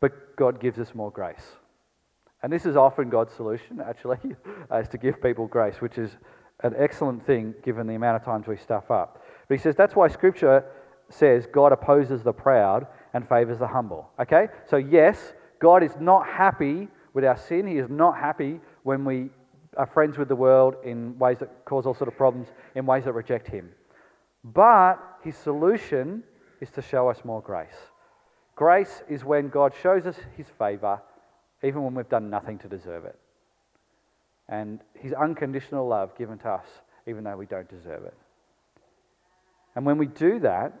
but 0.00 0.36
God 0.36 0.60
gives 0.60 0.78
us 0.78 0.94
more 0.94 1.10
grace. 1.10 1.56
And 2.46 2.52
this 2.52 2.64
is 2.64 2.76
often 2.76 3.08
God's 3.08 3.34
solution, 3.34 3.80
actually, 3.80 4.18
uh, 4.70 4.76
is 4.76 4.86
to 4.90 4.98
give 4.98 5.20
people 5.20 5.48
grace, 5.48 5.80
which 5.80 5.98
is 5.98 6.12
an 6.60 6.74
excellent 6.78 7.26
thing 7.26 7.52
given 7.64 7.88
the 7.88 7.96
amount 7.96 8.14
of 8.14 8.24
times 8.24 8.46
we 8.46 8.56
stuff 8.56 8.88
up. 8.88 9.24
But 9.48 9.56
he 9.56 9.60
says 9.60 9.74
that's 9.74 9.96
why 9.96 10.06
Scripture 10.06 10.64
says 11.08 11.48
God 11.52 11.72
opposes 11.72 12.22
the 12.22 12.32
proud 12.32 12.86
and 13.14 13.28
favors 13.28 13.58
the 13.58 13.66
humble. 13.66 14.08
Okay? 14.20 14.46
So, 14.70 14.76
yes, 14.76 15.32
God 15.58 15.82
is 15.82 15.90
not 15.98 16.24
happy 16.24 16.86
with 17.14 17.24
our 17.24 17.36
sin. 17.36 17.66
He 17.66 17.78
is 17.78 17.90
not 17.90 18.16
happy 18.16 18.60
when 18.84 19.04
we 19.04 19.30
are 19.76 19.86
friends 19.86 20.16
with 20.16 20.28
the 20.28 20.36
world 20.36 20.76
in 20.84 21.18
ways 21.18 21.38
that 21.40 21.64
cause 21.64 21.84
all 21.84 21.94
sort 21.94 22.06
of 22.06 22.16
problems, 22.16 22.46
in 22.76 22.86
ways 22.86 23.06
that 23.06 23.14
reject 23.14 23.48
Him. 23.48 23.72
But 24.44 25.00
His 25.24 25.34
solution 25.34 26.22
is 26.60 26.70
to 26.70 26.80
show 26.80 27.08
us 27.08 27.24
more 27.24 27.42
grace. 27.42 27.90
Grace 28.54 29.02
is 29.08 29.24
when 29.24 29.48
God 29.48 29.72
shows 29.82 30.06
us 30.06 30.16
his 30.36 30.46
favor, 30.58 31.02
even 31.62 31.82
when 31.82 31.94
we've 31.94 32.08
done 32.08 32.30
nothing 32.30 32.58
to 32.58 32.68
deserve 32.68 33.04
it. 33.04 33.18
and 34.48 34.80
His 34.94 35.12
unconditional 35.12 35.86
love 35.86 36.16
given 36.16 36.38
to 36.38 36.48
us, 36.48 36.66
even 37.06 37.24
though 37.24 37.36
we 37.36 37.46
don't 37.46 37.68
deserve 37.68 38.04
it. 38.04 38.14
And 39.74 39.84
when 39.84 39.98
we 39.98 40.06
do 40.06 40.38
that, 40.40 40.72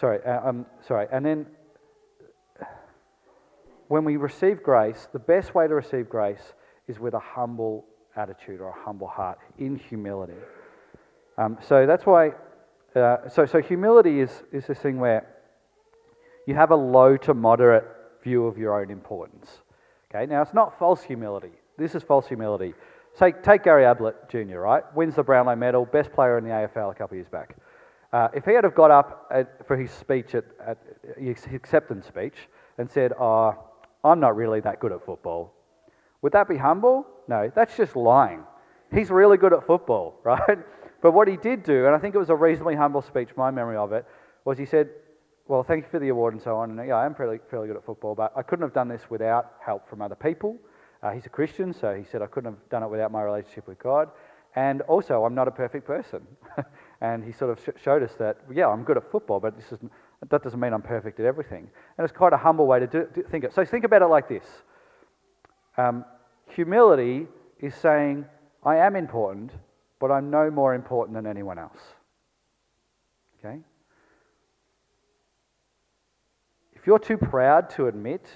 sorry, 0.00 0.18
uh, 0.24 0.48
um, 0.48 0.66
sorry, 0.86 1.06
and 1.12 1.24
then 1.24 1.46
when 3.88 4.04
we 4.04 4.16
receive 4.16 4.62
grace, 4.62 5.08
the 5.12 5.18
best 5.18 5.54
way 5.54 5.68
to 5.68 5.74
receive 5.74 6.08
grace 6.08 6.54
is 6.88 6.98
with 6.98 7.14
a 7.14 7.20
humble 7.20 7.84
attitude 8.16 8.60
or 8.60 8.70
a 8.70 8.84
humble 8.84 9.06
heart 9.06 9.38
in 9.58 9.76
humility. 9.76 10.34
Um, 11.38 11.58
so 11.60 11.86
that's 11.86 12.06
why, 12.06 12.32
uh, 12.94 13.28
so, 13.28 13.46
so 13.46 13.60
humility 13.60 14.20
is, 14.20 14.42
is 14.52 14.66
this 14.66 14.78
thing 14.78 14.98
where 14.98 15.35
you 16.46 16.54
have 16.54 16.70
a 16.70 16.76
low 16.76 17.16
to 17.18 17.34
moderate 17.34 17.84
view 18.22 18.46
of 18.46 18.56
your 18.56 18.80
own 18.80 18.90
importance. 18.90 19.58
Okay, 20.10 20.26
now 20.26 20.42
it's 20.42 20.54
not 20.54 20.78
false 20.78 21.02
humility. 21.02 21.52
This 21.76 21.94
is 21.94 22.02
false 22.02 22.26
humility. 22.26 22.74
Say, 23.14 23.32
take 23.42 23.64
Gary 23.64 23.84
Ablett 23.84 24.28
Jr., 24.28 24.58
right? 24.58 24.82
Wins 24.94 25.16
the 25.16 25.22
Brownlow 25.22 25.56
medal, 25.56 25.86
best 25.86 26.12
player 26.12 26.38
in 26.38 26.44
the 26.44 26.50
AFL 26.50 26.90
a 26.90 26.94
couple 26.94 27.14
of 27.14 27.18
years 27.18 27.28
back. 27.28 27.56
Uh, 28.12 28.28
if 28.34 28.44
he 28.44 28.52
had 28.52 28.64
have 28.64 28.74
got 28.74 28.90
up 28.90 29.26
at, 29.30 29.66
for 29.66 29.76
his 29.76 29.90
speech 29.90 30.34
at, 30.34 30.44
at 30.64 30.78
his 31.18 31.44
acceptance 31.52 32.06
speech 32.06 32.34
and 32.78 32.90
said, 32.90 33.12
"Oh, 33.18 33.54
I'm 34.04 34.20
not 34.20 34.36
really 34.36 34.60
that 34.60 34.80
good 34.80 34.92
at 34.92 35.04
football," 35.04 35.52
would 36.22 36.32
that 36.32 36.48
be 36.48 36.56
humble? 36.56 37.06
No, 37.26 37.50
that's 37.54 37.76
just 37.76 37.96
lying. 37.96 38.44
He's 38.92 39.10
really 39.10 39.36
good 39.36 39.52
at 39.52 39.66
football, 39.66 40.20
right? 40.24 40.58
But 41.02 41.12
what 41.12 41.28
he 41.28 41.36
did 41.36 41.62
do, 41.62 41.86
and 41.86 41.94
I 41.94 41.98
think 41.98 42.14
it 42.14 42.18
was 42.18 42.30
a 42.30 42.34
reasonably 42.34 42.76
humble 42.76 43.02
speech, 43.02 43.30
my 43.36 43.50
memory 43.50 43.76
of 43.76 43.92
it, 43.92 44.06
was 44.44 44.56
he 44.56 44.64
said, 44.64 44.88
Well, 45.48 45.62
thank 45.62 45.84
you 45.84 45.90
for 45.90 46.00
the 46.00 46.08
award 46.08 46.34
and 46.34 46.42
so 46.42 46.56
on. 46.56 46.76
And 46.76 46.88
yeah, 46.88 46.96
I 46.96 47.06
am 47.06 47.14
fairly, 47.14 47.38
fairly 47.50 47.68
good 47.68 47.76
at 47.76 47.84
football, 47.84 48.16
but 48.16 48.32
I 48.36 48.42
couldn't 48.42 48.64
have 48.64 48.74
done 48.74 48.88
this 48.88 49.02
without 49.08 49.52
help 49.64 49.88
from 49.88 50.02
other 50.02 50.16
people. 50.16 50.58
Uh, 51.02 51.10
he's 51.10 51.26
a 51.26 51.28
Christian, 51.28 51.72
so 51.72 51.94
he 51.94 52.04
said, 52.04 52.20
I 52.20 52.26
couldn't 52.26 52.52
have 52.52 52.68
done 52.68 52.82
it 52.82 52.88
without 52.88 53.12
my 53.12 53.22
relationship 53.22 53.68
with 53.68 53.78
God. 53.78 54.08
And 54.56 54.80
also, 54.82 55.24
I'm 55.24 55.34
not 55.34 55.46
a 55.46 55.52
perfect 55.52 55.86
person. 55.86 56.26
and 57.00 57.22
he 57.22 57.30
sort 57.30 57.52
of 57.52 57.60
sh- 57.62 57.80
showed 57.80 58.02
us 58.02 58.12
that, 58.18 58.38
yeah, 58.52 58.66
I'm 58.66 58.82
good 58.82 58.96
at 58.96 59.08
football, 59.12 59.38
but 59.38 59.54
this 59.54 59.70
is, 59.70 59.78
that 60.28 60.42
doesn't 60.42 60.58
mean 60.58 60.72
I'm 60.72 60.82
perfect 60.82 61.20
at 61.20 61.26
everything. 61.26 61.68
And 61.96 62.04
it's 62.04 62.16
quite 62.16 62.32
a 62.32 62.38
humble 62.38 62.66
way 62.66 62.80
to 62.80 62.86
do, 62.88 63.06
do, 63.14 63.22
think 63.22 63.44
it. 63.44 63.54
So 63.54 63.64
think 63.64 63.84
about 63.84 64.02
it 64.02 64.06
like 64.06 64.28
this 64.28 64.44
um, 65.76 66.04
humility 66.48 67.28
is 67.60 67.74
saying, 67.76 68.24
I 68.64 68.76
am 68.78 68.96
important, 68.96 69.52
but 70.00 70.10
I'm 70.10 70.30
no 70.30 70.50
more 70.50 70.74
important 70.74 71.14
than 71.14 71.26
anyone 71.26 71.58
else. 71.58 71.78
Okay? 73.38 73.60
If 76.86 76.88
you're 76.88 76.98
too 77.00 77.18
proud 77.18 77.68
to 77.70 77.88
admit 77.88 78.28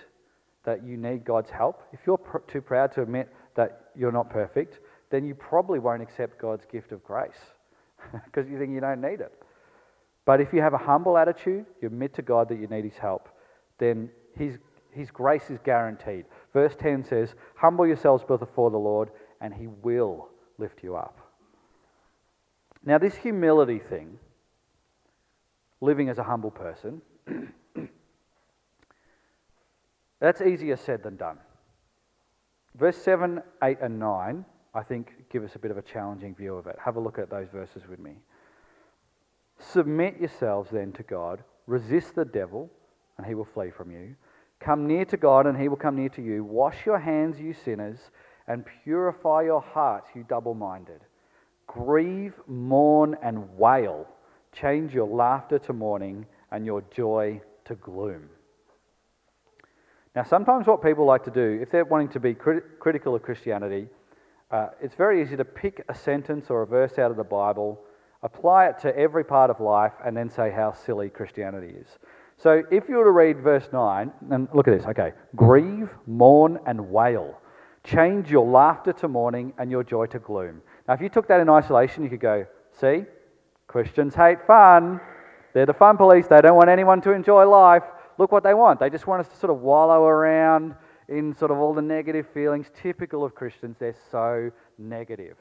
that 0.65 0.85
you 0.85 0.97
need 0.97 1.25
God's 1.25 1.51
help, 1.51 1.85
if 1.93 2.01
you're 2.05 2.19
pr- 2.19 2.39
too 2.49 2.61
proud 2.61 2.91
to 2.95 3.03
admit 3.03 3.33
that 3.55 3.91
you're 3.95 4.11
not 4.11 4.29
perfect, 4.29 4.81
then 5.09 5.25
you 5.25 5.37
probably 5.37 5.79
won't 5.79 6.03
accept 6.03 6.41
God's 6.41 6.65
gift 6.65 6.91
of 6.91 7.01
grace 7.05 7.39
because 8.25 8.51
you 8.51 8.59
think 8.59 8.73
you 8.73 8.81
don't 8.81 9.01
need 9.01 9.21
it. 9.21 9.33
But 10.25 10.41
if 10.41 10.53
you 10.53 10.63
have 10.63 10.75
a 10.75 10.79
humble 10.79 11.17
attitude, 11.17 11.65
you 11.81 11.87
admit 11.87 12.13
to 12.15 12.23
God 12.23 12.49
that 12.49 12.59
you 12.59 12.67
need 12.67 12.83
His 12.83 12.97
help, 12.97 13.29
then 13.79 14.11
His, 14.35 14.59
his 14.91 15.13
grace 15.13 15.49
is 15.49 15.61
guaranteed. 15.65 16.25
Verse 16.53 16.75
10 16.77 17.05
says, 17.05 17.37
Humble 17.55 17.87
yourselves 17.87 18.25
before 18.25 18.73
the 18.73 18.79
Lord, 18.79 19.11
and 19.41 19.55
He 19.55 19.69
will 19.69 20.29
lift 20.59 20.83
you 20.83 20.97
up. 20.97 21.21
Now, 22.85 22.99
this 22.99 23.15
humility 23.15 23.79
thing, 23.79 24.19
living 25.81 26.09
as 26.09 26.19
a 26.19 26.25
humble 26.25 26.51
person, 26.51 27.01
that's 30.21 30.41
easier 30.41 30.77
said 30.77 31.03
than 31.03 31.17
done. 31.17 31.39
Verse 32.77 32.97
7, 32.97 33.43
8, 33.63 33.79
and 33.81 33.99
9, 33.99 34.45
I 34.75 34.83
think, 34.83 35.13
give 35.31 35.43
us 35.43 35.57
a 35.57 35.59
bit 35.59 35.71
of 35.71 35.79
a 35.79 35.83
challenging 35.83 36.35
view 36.35 36.55
of 36.55 36.67
it. 36.67 36.77
Have 36.85 36.97
a 36.97 37.01
look 37.01 37.19
at 37.19 37.31
those 37.31 37.49
verses 37.53 37.83
with 37.89 37.99
me. 37.99 38.13
Submit 39.59 40.19
yourselves 40.19 40.71
then 40.71 40.93
to 40.93 41.03
God, 41.03 41.43
resist 41.67 42.15
the 42.15 42.25
devil, 42.25 42.71
and 43.19 43.27
he 43.27 43.35
will 43.35 43.45
flee 43.45 43.71
from 43.71 43.91
you. 43.91 44.15
Come 44.61 44.87
near 44.87 45.05
to 45.07 45.17
God, 45.17 45.47
and 45.47 45.59
he 45.59 45.69
will 45.69 45.77
come 45.77 45.97
near 45.97 46.09
to 46.11 46.23
you. 46.23 46.45
Wash 46.45 46.87
your 46.87 46.99
hands, 46.99 47.41
you 47.41 47.53
sinners, 47.53 47.99
and 48.47 48.65
purify 48.85 49.43
your 49.43 49.61
hearts, 49.61 50.11
you 50.15 50.25
double 50.29 50.55
minded. 50.55 51.01
Grieve, 51.67 52.35
mourn, 52.47 53.17
and 53.23 53.49
wail. 53.57 54.07
Change 54.53 54.93
your 54.93 55.07
laughter 55.07 55.59
to 55.61 55.73
mourning 55.73 56.27
and 56.51 56.67
your 56.67 56.83
joy 56.91 57.41
to 57.65 57.75
gloom. 57.77 58.29
Now, 60.17 60.25
sometimes 60.25 60.67
what 60.67 60.83
people 60.83 61.05
like 61.05 61.25
to 61.25 61.31
do, 61.31 61.59
if 61.63 61.71
they're 61.71 61.85
wanting 61.85 62.09
to 62.09 62.21
be 62.21 62.35
crit- 62.35 62.81
critical 62.81 63.15
of 63.15 63.23
Christianity, 63.23 63.87
uh, 64.51 64.69
it's 64.81 64.97
very 64.97 65.23
easy 65.23 65.37
to 65.37 65.45
pick 65.45 65.85
a 65.89 65.95
sentence 65.95 66.51
or 66.51 66.63
a 66.63 66.67
verse 66.67 66.99
out 66.99 67.13
of 67.13 67.17
the 67.17 67.25
Bible, 67.25 67.81
apply 68.25 68.67
it 68.67 68.79
to 68.81 68.97
every 68.99 69.25
part 69.25 69.51
of 69.51 69.61
life, 69.61 69.93
and 70.05 70.17
then 70.17 70.29
say 70.29 70.51
how 70.51 70.73
silly 70.73 71.11
Christianity 71.11 71.75
is. 71.79 71.87
So, 72.37 72.65
if 72.73 72.89
you 72.89 72.97
were 72.97 73.05
to 73.05 73.11
read 73.11 73.41
verse 73.41 73.69
9, 73.73 74.11
and 74.31 74.49
look 74.53 74.67
at 74.67 74.77
this, 74.77 74.87
okay, 74.87 75.13
grieve, 75.37 75.91
mourn, 76.07 76.59
and 76.67 76.91
wail. 76.91 77.39
Change 77.85 78.31
your 78.31 78.47
laughter 78.47 78.93
to 78.95 79.09
mourning 79.09 79.53
and 79.59 79.71
your 79.71 79.85
joy 79.85 80.07
to 80.07 80.19
gloom. 80.19 80.61
Now, 80.89 80.95
if 80.95 81.01
you 81.01 81.09
took 81.09 81.29
that 81.29 81.41
in 81.41 81.49
isolation, 81.49 82.03
you 82.03 82.11
could 82.11 82.21
go, 82.21 82.47
see, 82.73 83.05
Christians 83.69 84.15
hate 84.17 84.45
fun. 84.47 85.01
They're 85.55 85.67
the 85.67 85.75
fun 85.75 85.97
police. 85.97 86.27
They 86.27 86.41
don't 86.41 86.57
want 86.57 86.69
anyone 86.69 87.01
to 87.03 87.13
enjoy 87.13 87.47
life. 87.47 87.85
Look 88.21 88.33
what 88.33 88.43
they 88.43 88.53
want. 88.53 88.81
They 88.81 88.91
just 88.91 89.07
want 89.07 89.21
us 89.21 89.29
to 89.29 89.37
sort 89.39 89.51
of 89.51 89.63
wallow 89.63 90.05
around 90.05 90.75
in 91.09 91.35
sort 91.35 91.51
of 91.51 91.57
all 91.57 91.73
the 91.73 91.81
negative 91.81 92.27
feelings. 92.35 92.67
Typical 92.75 93.25
of 93.25 93.35
Christians, 93.35 93.77
they're 93.81 93.97
so 94.11 94.51
negative. 94.77 95.39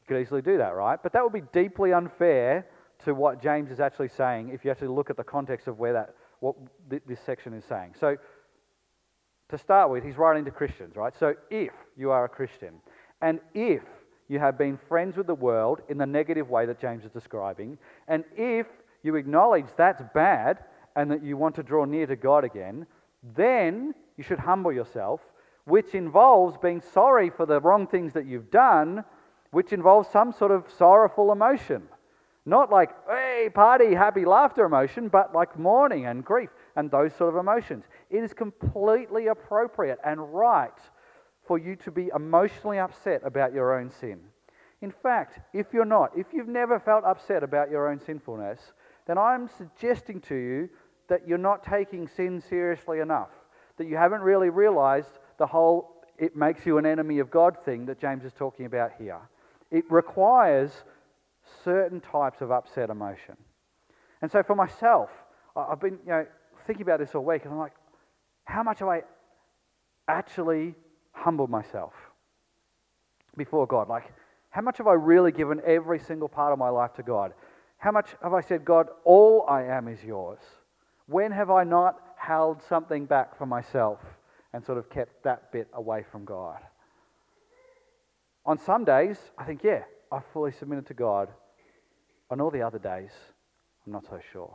You 0.00 0.06
could 0.06 0.20
easily 0.20 0.40
do 0.40 0.56
that, 0.58 0.76
right? 0.76 1.00
But 1.02 1.12
that 1.14 1.24
would 1.24 1.32
be 1.32 1.42
deeply 1.52 1.92
unfair 1.92 2.64
to 3.04 3.12
what 3.12 3.42
James 3.42 3.72
is 3.72 3.80
actually 3.80 4.06
saying 4.06 4.50
if 4.50 4.64
you 4.64 4.70
actually 4.70 4.86
look 4.86 5.10
at 5.10 5.16
the 5.16 5.24
context 5.24 5.66
of 5.66 5.80
where 5.80 5.92
that 5.94 6.14
what 6.38 6.54
this 6.88 7.18
section 7.26 7.52
is 7.52 7.64
saying. 7.64 7.96
So 7.98 8.16
to 9.48 9.58
start 9.58 9.90
with, 9.90 10.04
he's 10.04 10.16
writing 10.16 10.44
to 10.44 10.52
Christians, 10.52 10.94
right? 10.94 11.12
So 11.18 11.34
if 11.50 11.72
you 11.96 12.12
are 12.12 12.24
a 12.24 12.28
Christian, 12.28 12.74
and 13.20 13.40
if 13.52 13.82
you 14.28 14.38
have 14.38 14.56
been 14.56 14.78
friends 14.88 15.16
with 15.16 15.26
the 15.26 15.34
world 15.34 15.80
in 15.88 15.98
the 15.98 16.06
negative 16.06 16.50
way 16.50 16.66
that 16.66 16.80
James 16.80 17.04
is 17.04 17.10
describing, 17.10 17.78
and 18.06 18.22
if 18.36 18.68
you 19.02 19.16
acknowledge 19.16 19.66
that's 19.76 20.04
bad 20.14 20.58
and 20.98 21.12
that 21.12 21.22
you 21.22 21.36
want 21.36 21.54
to 21.54 21.62
draw 21.62 21.84
near 21.84 22.06
to 22.06 22.16
God 22.16 22.42
again, 22.42 22.84
then 23.36 23.94
you 24.16 24.24
should 24.24 24.40
humble 24.40 24.72
yourself, 24.72 25.20
which 25.64 25.94
involves 25.94 26.58
being 26.58 26.80
sorry 26.80 27.30
for 27.30 27.46
the 27.46 27.60
wrong 27.60 27.86
things 27.86 28.12
that 28.14 28.26
you've 28.26 28.50
done, 28.50 29.04
which 29.52 29.72
involves 29.72 30.08
some 30.08 30.32
sort 30.32 30.50
of 30.50 30.64
sorrowful 30.76 31.30
emotion. 31.30 31.84
Not 32.44 32.72
like, 32.72 32.90
hey, 33.08 33.48
party, 33.54 33.94
happy, 33.94 34.24
laughter 34.24 34.64
emotion, 34.64 35.08
but 35.08 35.32
like 35.32 35.56
mourning 35.56 36.06
and 36.06 36.24
grief 36.24 36.50
and 36.74 36.90
those 36.90 37.14
sort 37.14 37.32
of 37.32 37.38
emotions. 37.38 37.84
It 38.10 38.24
is 38.24 38.34
completely 38.34 39.28
appropriate 39.28 40.00
and 40.04 40.34
right 40.34 40.80
for 41.46 41.58
you 41.58 41.76
to 41.76 41.92
be 41.92 42.10
emotionally 42.12 42.80
upset 42.80 43.20
about 43.24 43.54
your 43.54 43.78
own 43.78 43.88
sin. 43.88 44.18
In 44.80 44.90
fact, 44.90 45.38
if 45.52 45.72
you're 45.72 45.84
not, 45.84 46.10
if 46.16 46.26
you've 46.32 46.48
never 46.48 46.80
felt 46.80 47.04
upset 47.04 47.44
about 47.44 47.70
your 47.70 47.88
own 47.88 48.00
sinfulness, 48.00 48.72
then 49.06 49.16
I'm 49.16 49.48
suggesting 49.48 50.20
to 50.22 50.34
you 50.34 50.68
that 51.08 51.26
you're 51.26 51.38
not 51.38 51.64
taking 51.64 52.06
sin 52.08 52.40
seriously 52.40 53.00
enough, 53.00 53.30
that 53.76 53.86
you 53.86 53.96
haven't 53.96 54.20
really 54.20 54.50
realized 54.50 55.18
the 55.38 55.46
whole 55.46 55.94
it 56.18 56.36
makes 56.36 56.66
you 56.66 56.78
an 56.78 56.86
enemy 56.86 57.20
of 57.20 57.30
God 57.30 57.56
thing 57.64 57.86
that 57.86 58.00
James 58.00 58.24
is 58.24 58.32
talking 58.32 58.66
about 58.66 58.90
here. 58.98 59.20
It 59.70 59.84
requires 59.88 60.72
certain 61.64 62.00
types 62.00 62.40
of 62.40 62.50
upset 62.50 62.90
emotion. 62.90 63.36
And 64.20 64.30
so 64.30 64.42
for 64.42 64.56
myself, 64.56 65.10
I've 65.56 65.80
been 65.80 65.98
you 66.04 66.10
know, 66.10 66.26
thinking 66.66 66.82
about 66.82 66.98
this 66.98 67.14
all 67.14 67.24
week, 67.24 67.44
and 67.44 67.52
I'm 67.52 67.58
like, 67.58 67.74
how 68.44 68.62
much 68.62 68.80
have 68.80 68.88
I 68.88 69.02
actually 70.08 70.74
humbled 71.12 71.50
myself 71.50 71.92
before 73.36 73.66
God? 73.66 73.88
Like, 73.88 74.12
how 74.50 74.62
much 74.62 74.78
have 74.78 74.86
I 74.86 74.94
really 74.94 75.30
given 75.30 75.60
every 75.64 76.00
single 76.00 76.28
part 76.28 76.52
of 76.52 76.58
my 76.58 76.68
life 76.68 76.94
to 76.94 77.02
God? 77.02 77.32
How 77.76 77.92
much 77.92 78.08
have 78.22 78.34
I 78.34 78.40
said, 78.40 78.64
God, 78.64 78.88
all 79.04 79.44
I 79.48 79.64
am 79.64 79.86
is 79.86 80.02
yours? 80.02 80.40
When 81.08 81.32
have 81.32 81.50
I 81.50 81.64
not 81.64 81.96
held 82.16 82.62
something 82.68 83.06
back 83.06 83.38
for 83.38 83.46
myself 83.46 83.98
and 84.52 84.62
sort 84.62 84.76
of 84.76 84.90
kept 84.90 85.24
that 85.24 85.50
bit 85.50 85.66
away 85.72 86.04
from 86.12 86.26
God? 86.26 86.58
On 88.44 88.58
some 88.58 88.84
days, 88.84 89.16
I 89.38 89.44
think, 89.44 89.64
yeah, 89.64 89.84
I 90.12 90.20
fully 90.34 90.52
submitted 90.52 90.86
to 90.88 90.94
God. 90.94 91.30
On 92.30 92.42
all 92.42 92.50
the 92.50 92.60
other 92.60 92.78
days, 92.78 93.10
I'm 93.86 93.92
not 93.92 94.04
so 94.04 94.20
sure. 94.32 94.54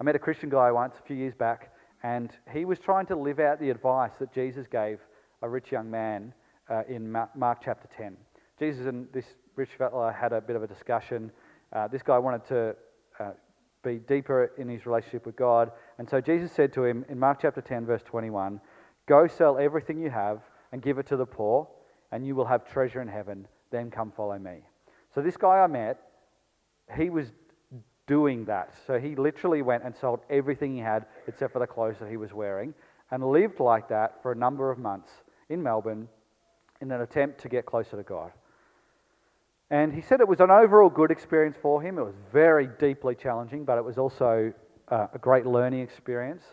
I 0.00 0.02
met 0.02 0.16
a 0.16 0.18
Christian 0.18 0.50
guy 0.50 0.72
once 0.72 0.96
a 0.98 1.06
few 1.06 1.14
years 1.14 1.34
back, 1.34 1.70
and 2.02 2.32
he 2.52 2.64
was 2.64 2.80
trying 2.80 3.06
to 3.06 3.16
live 3.16 3.38
out 3.38 3.60
the 3.60 3.70
advice 3.70 4.10
that 4.18 4.34
Jesus 4.34 4.66
gave 4.66 4.98
a 5.42 5.48
rich 5.48 5.70
young 5.70 5.88
man 5.88 6.34
uh, 6.68 6.82
in 6.88 7.12
Mark 7.12 7.60
chapter 7.64 7.88
10. 7.96 8.16
Jesus 8.58 8.86
and 8.86 9.06
this 9.12 9.26
rich 9.54 9.70
fellow 9.78 10.10
had 10.10 10.32
a 10.32 10.40
bit 10.40 10.56
of 10.56 10.64
a 10.64 10.66
discussion. 10.66 11.30
Uh, 11.72 11.86
this 11.86 12.02
guy 12.02 12.18
wanted 12.18 12.44
to 12.46 12.76
uh, 13.20 13.30
be 13.82 13.98
deeper 13.98 14.52
in 14.56 14.68
his 14.68 14.86
relationship 14.86 15.26
with 15.26 15.36
God. 15.36 15.72
And 15.98 16.08
so 16.08 16.20
Jesus 16.20 16.52
said 16.52 16.72
to 16.74 16.84
him 16.84 17.04
in 17.08 17.18
Mark 17.18 17.38
chapter 17.42 17.60
10, 17.60 17.86
verse 17.86 18.02
21, 18.02 18.60
Go 19.06 19.26
sell 19.26 19.58
everything 19.58 19.98
you 19.98 20.10
have 20.10 20.40
and 20.70 20.82
give 20.82 20.98
it 20.98 21.06
to 21.06 21.16
the 21.16 21.26
poor, 21.26 21.68
and 22.12 22.26
you 22.26 22.34
will 22.34 22.44
have 22.44 22.64
treasure 22.64 23.02
in 23.02 23.08
heaven. 23.08 23.46
Then 23.70 23.90
come 23.90 24.12
follow 24.12 24.38
me. 24.38 24.60
So, 25.14 25.20
this 25.20 25.36
guy 25.36 25.58
I 25.58 25.66
met, 25.66 26.00
he 26.96 27.10
was 27.10 27.32
doing 28.06 28.44
that. 28.46 28.74
So, 28.86 28.98
he 28.98 29.16
literally 29.16 29.62
went 29.62 29.84
and 29.84 29.94
sold 29.94 30.20
everything 30.30 30.74
he 30.74 30.80
had 30.80 31.06
except 31.26 31.52
for 31.52 31.58
the 31.58 31.66
clothes 31.66 31.96
that 32.00 32.08
he 32.08 32.16
was 32.16 32.32
wearing 32.32 32.74
and 33.10 33.24
lived 33.24 33.60
like 33.60 33.88
that 33.88 34.22
for 34.22 34.32
a 34.32 34.36
number 34.36 34.70
of 34.70 34.78
months 34.78 35.12
in 35.48 35.62
Melbourne 35.62 36.08
in 36.80 36.90
an 36.90 37.00
attempt 37.00 37.40
to 37.42 37.48
get 37.48 37.66
closer 37.66 37.96
to 37.96 38.02
God. 38.02 38.32
And 39.72 39.90
he 39.90 40.02
said 40.02 40.20
it 40.20 40.28
was 40.28 40.40
an 40.40 40.50
overall 40.50 40.90
good 40.90 41.10
experience 41.10 41.56
for 41.60 41.80
him. 41.80 41.96
It 41.96 42.02
was 42.02 42.14
very 42.30 42.68
deeply 42.78 43.14
challenging, 43.14 43.64
but 43.64 43.78
it 43.78 43.84
was 43.84 43.96
also 43.96 44.52
uh, 44.88 45.06
a 45.14 45.18
great 45.18 45.46
learning 45.46 45.80
experience. 45.80 46.44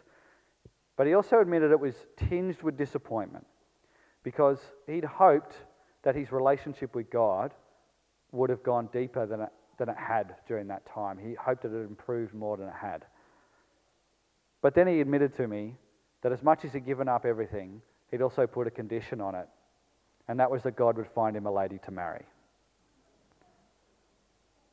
But 0.95 1.05
he 1.05 1.13
also 1.13 1.41
admitted 1.41 1.71
it 1.71 1.79
was 1.81 1.95
tinged 2.15 2.63
with 2.63 2.77
disappointment 2.77 3.45
because 4.23 4.59
he'd 4.88 5.03
hoped 5.03 5.53
that 6.03 6.15
his 6.15 6.31
relationship 6.31 6.95
with 6.95 7.09
God 7.09 7.53
would 8.31 8.49
have 8.49 8.63
gone 8.63 8.88
deeper 8.93 9.25
than 9.25 9.41
it, 9.41 9.49
than 9.77 9.89
it 9.89 9.97
had 9.97 10.35
during 10.47 10.67
that 10.67 10.85
time. 10.85 11.17
He 11.17 11.33
hoped 11.33 11.63
that 11.63 11.73
it 11.73 11.77
had 11.77 11.89
improved 11.89 12.33
more 12.33 12.55
than 12.55 12.67
it 12.67 12.75
had. 12.81 13.03
But 14.61 14.75
then 14.75 14.88
he 14.88 15.01
admitted 15.01 15.35
to 15.35 15.47
me 15.49 15.75
that 16.21 16.31
as 16.31 16.41
much 16.41 16.63
as 16.63 16.71
he'd 16.71 16.85
given 16.85 17.09
up 17.09 17.25
everything, 17.25 17.81
he'd 18.11 18.21
also 18.21 18.47
put 18.47 18.65
a 18.65 18.71
condition 18.71 19.19
on 19.19 19.35
it, 19.35 19.49
and 20.29 20.39
that 20.39 20.49
was 20.49 20.63
that 20.63 20.77
God 20.77 20.95
would 20.95 21.09
find 21.13 21.35
him 21.35 21.47
a 21.47 21.51
lady 21.51 21.79
to 21.79 21.91
marry. 21.91 22.23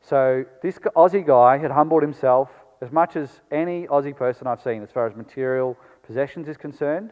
So 0.08 0.44
this 0.62 0.78
Aussie 0.78 1.26
guy 1.26 1.58
had 1.58 1.72
humbled 1.72 2.02
himself 2.02 2.48
as 2.80 2.92
much 2.92 3.16
as 3.16 3.40
any 3.50 3.88
Aussie 3.88 4.16
person 4.16 4.46
I've 4.46 4.62
seen 4.62 4.82
as 4.82 4.90
far 4.90 5.06
as 5.06 5.16
material 5.16 5.76
possessions 6.06 6.46
is 6.46 6.56
concerned, 6.56 7.10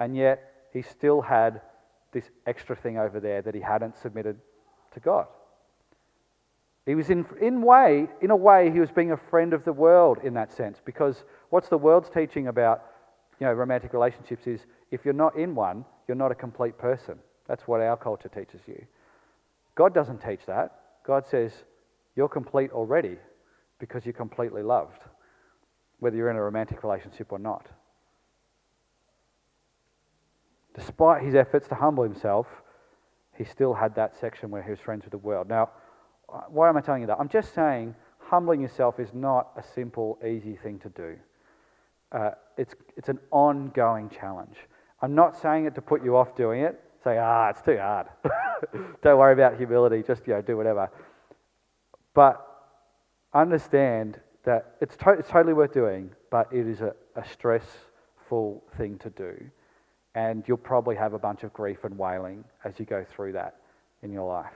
and 0.00 0.16
yet 0.16 0.52
he 0.72 0.82
still 0.82 1.20
had 1.20 1.60
this 2.12 2.30
extra 2.46 2.74
thing 2.74 2.98
over 2.98 3.20
there 3.20 3.40
that 3.42 3.54
he 3.54 3.60
hadn't 3.60 3.96
submitted 3.96 4.36
to 4.94 5.00
God. 5.00 5.26
He 6.86 6.96
was 6.96 7.08
in, 7.08 7.24
in 7.40 7.62
way, 7.62 8.08
in 8.20 8.30
a 8.30 8.36
way, 8.36 8.70
he 8.70 8.80
was 8.80 8.90
being 8.90 9.12
a 9.12 9.16
friend 9.16 9.52
of 9.52 9.64
the 9.64 9.72
world 9.72 10.18
in 10.24 10.34
that 10.34 10.52
sense, 10.52 10.80
because 10.84 11.24
what's 11.50 11.68
the 11.68 11.78
world's 11.78 12.10
teaching 12.10 12.48
about 12.48 12.82
you 13.38 13.46
know, 13.46 13.52
romantic 13.52 13.92
relationships 13.92 14.46
is 14.46 14.66
if 14.90 15.04
you're 15.04 15.14
not 15.14 15.36
in 15.36 15.54
one, 15.54 15.84
you're 16.08 16.16
not 16.16 16.32
a 16.32 16.34
complete 16.34 16.78
person. 16.78 17.18
That's 17.46 17.68
what 17.68 17.80
our 17.80 17.96
culture 17.96 18.28
teaches 18.28 18.60
you. 18.66 18.84
God 19.76 19.94
doesn't 19.94 20.18
teach 20.18 20.40
that. 20.46 20.80
God 21.06 21.26
says 21.26 21.52
you're 22.16 22.28
complete 22.28 22.70
already 22.70 23.16
because 23.78 24.04
you're 24.04 24.12
completely 24.12 24.62
loved, 24.62 25.00
whether 25.98 26.16
you're 26.16 26.30
in 26.30 26.36
a 26.36 26.42
romantic 26.42 26.82
relationship 26.82 27.32
or 27.32 27.38
not. 27.38 27.68
Despite 30.74 31.22
his 31.22 31.34
efforts 31.34 31.68
to 31.68 31.74
humble 31.74 32.02
himself, 32.02 32.46
he 33.36 33.44
still 33.44 33.74
had 33.74 33.94
that 33.96 34.16
section 34.16 34.50
where 34.50 34.62
he 34.62 34.70
was 34.70 34.80
friends 34.80 35.04
with 35.04 35.12
the 35.12 35.18
world. 35.18 35.48
Now, 35.48 35.70
why 36.48 36.68
am 36.68 36.76
I 36.76 36.80
telling 36.80 37.02
you 37.02 37.06
that? 37.08 37.18
I'm 37.18 37.28
just 37.28 37.54
saying 37.54 37.94
humbling 38.18 38.60
yourself 38.60 38.98
is 38.98 39.12
not 39.12 39.50
a 39.56 39.62
simple, 39.62 40.18
easy 40.26 40.56
thing 40.56 40.78
to 40.80 40.88
do. 40.90 41.16
Uh, 42.12 42.30
it's, 42.56 42.74
it's 42.96 43.08
an 43.08 43.18
ongoing 43.30 44.08
challenge. 44.08 44.56
I'm 45.02 45.14
not 45.14 45.36
saying 45.36 45.66
it 45.66 45.74
to 45.74 45.82
put 45.82 46.04
you 46.04 46.16
off 46.16 46.36
doing 46.36 46.62
it. 46.62 46.80
Say, 47.02 47.18
ah, 47.18 47.50
it's 47.50 47.60
too 47.60 47.76
hard. 47.76 48.06
Don't 49.02 49.18
worry 49.18 49.34
about 49.34 49.56
humility. 49.56 50.02
Just 50.02 50.26
you 50.26 50.32
know, 50.34 50.42
do 50.42 50.56
whatever. 50.56 50.90
But 52.14 52.46
understand 53.34 54.20
that 54.44 54.76
it's, 54.80 54.96
to- 54.98 55.16
it's 55.18 55.28
totally 55.28 55.52
worth 55.52 55.72
doing, 55.72 56.10
but 56.30 56.48
it 56.52 56.66
is 56.66 56.80
a, 56.80 56.94
a 57.16 57.24
stressful 57.26 58.62
thing 58.76 58.98
to 58.98 59.10
do. 59.10 59.36
And 60.14 60.44
you'll 60.46 60.56
probably 60.56 60.94
have 60.96 61.12
a 61.12 61.18
bunch 61.18 61.42
of 61.42 61.52
grief 61.52 61.82
and 61.82 61.98
wailing 61.98 62.44
as 62.64 62.78
you 62.78 62.86
go 62.86 63.04
through 63.04 63.32
that 63.32 63.56
in 64.02 64.12
your 64.12 64.28
life. 64.28 64.52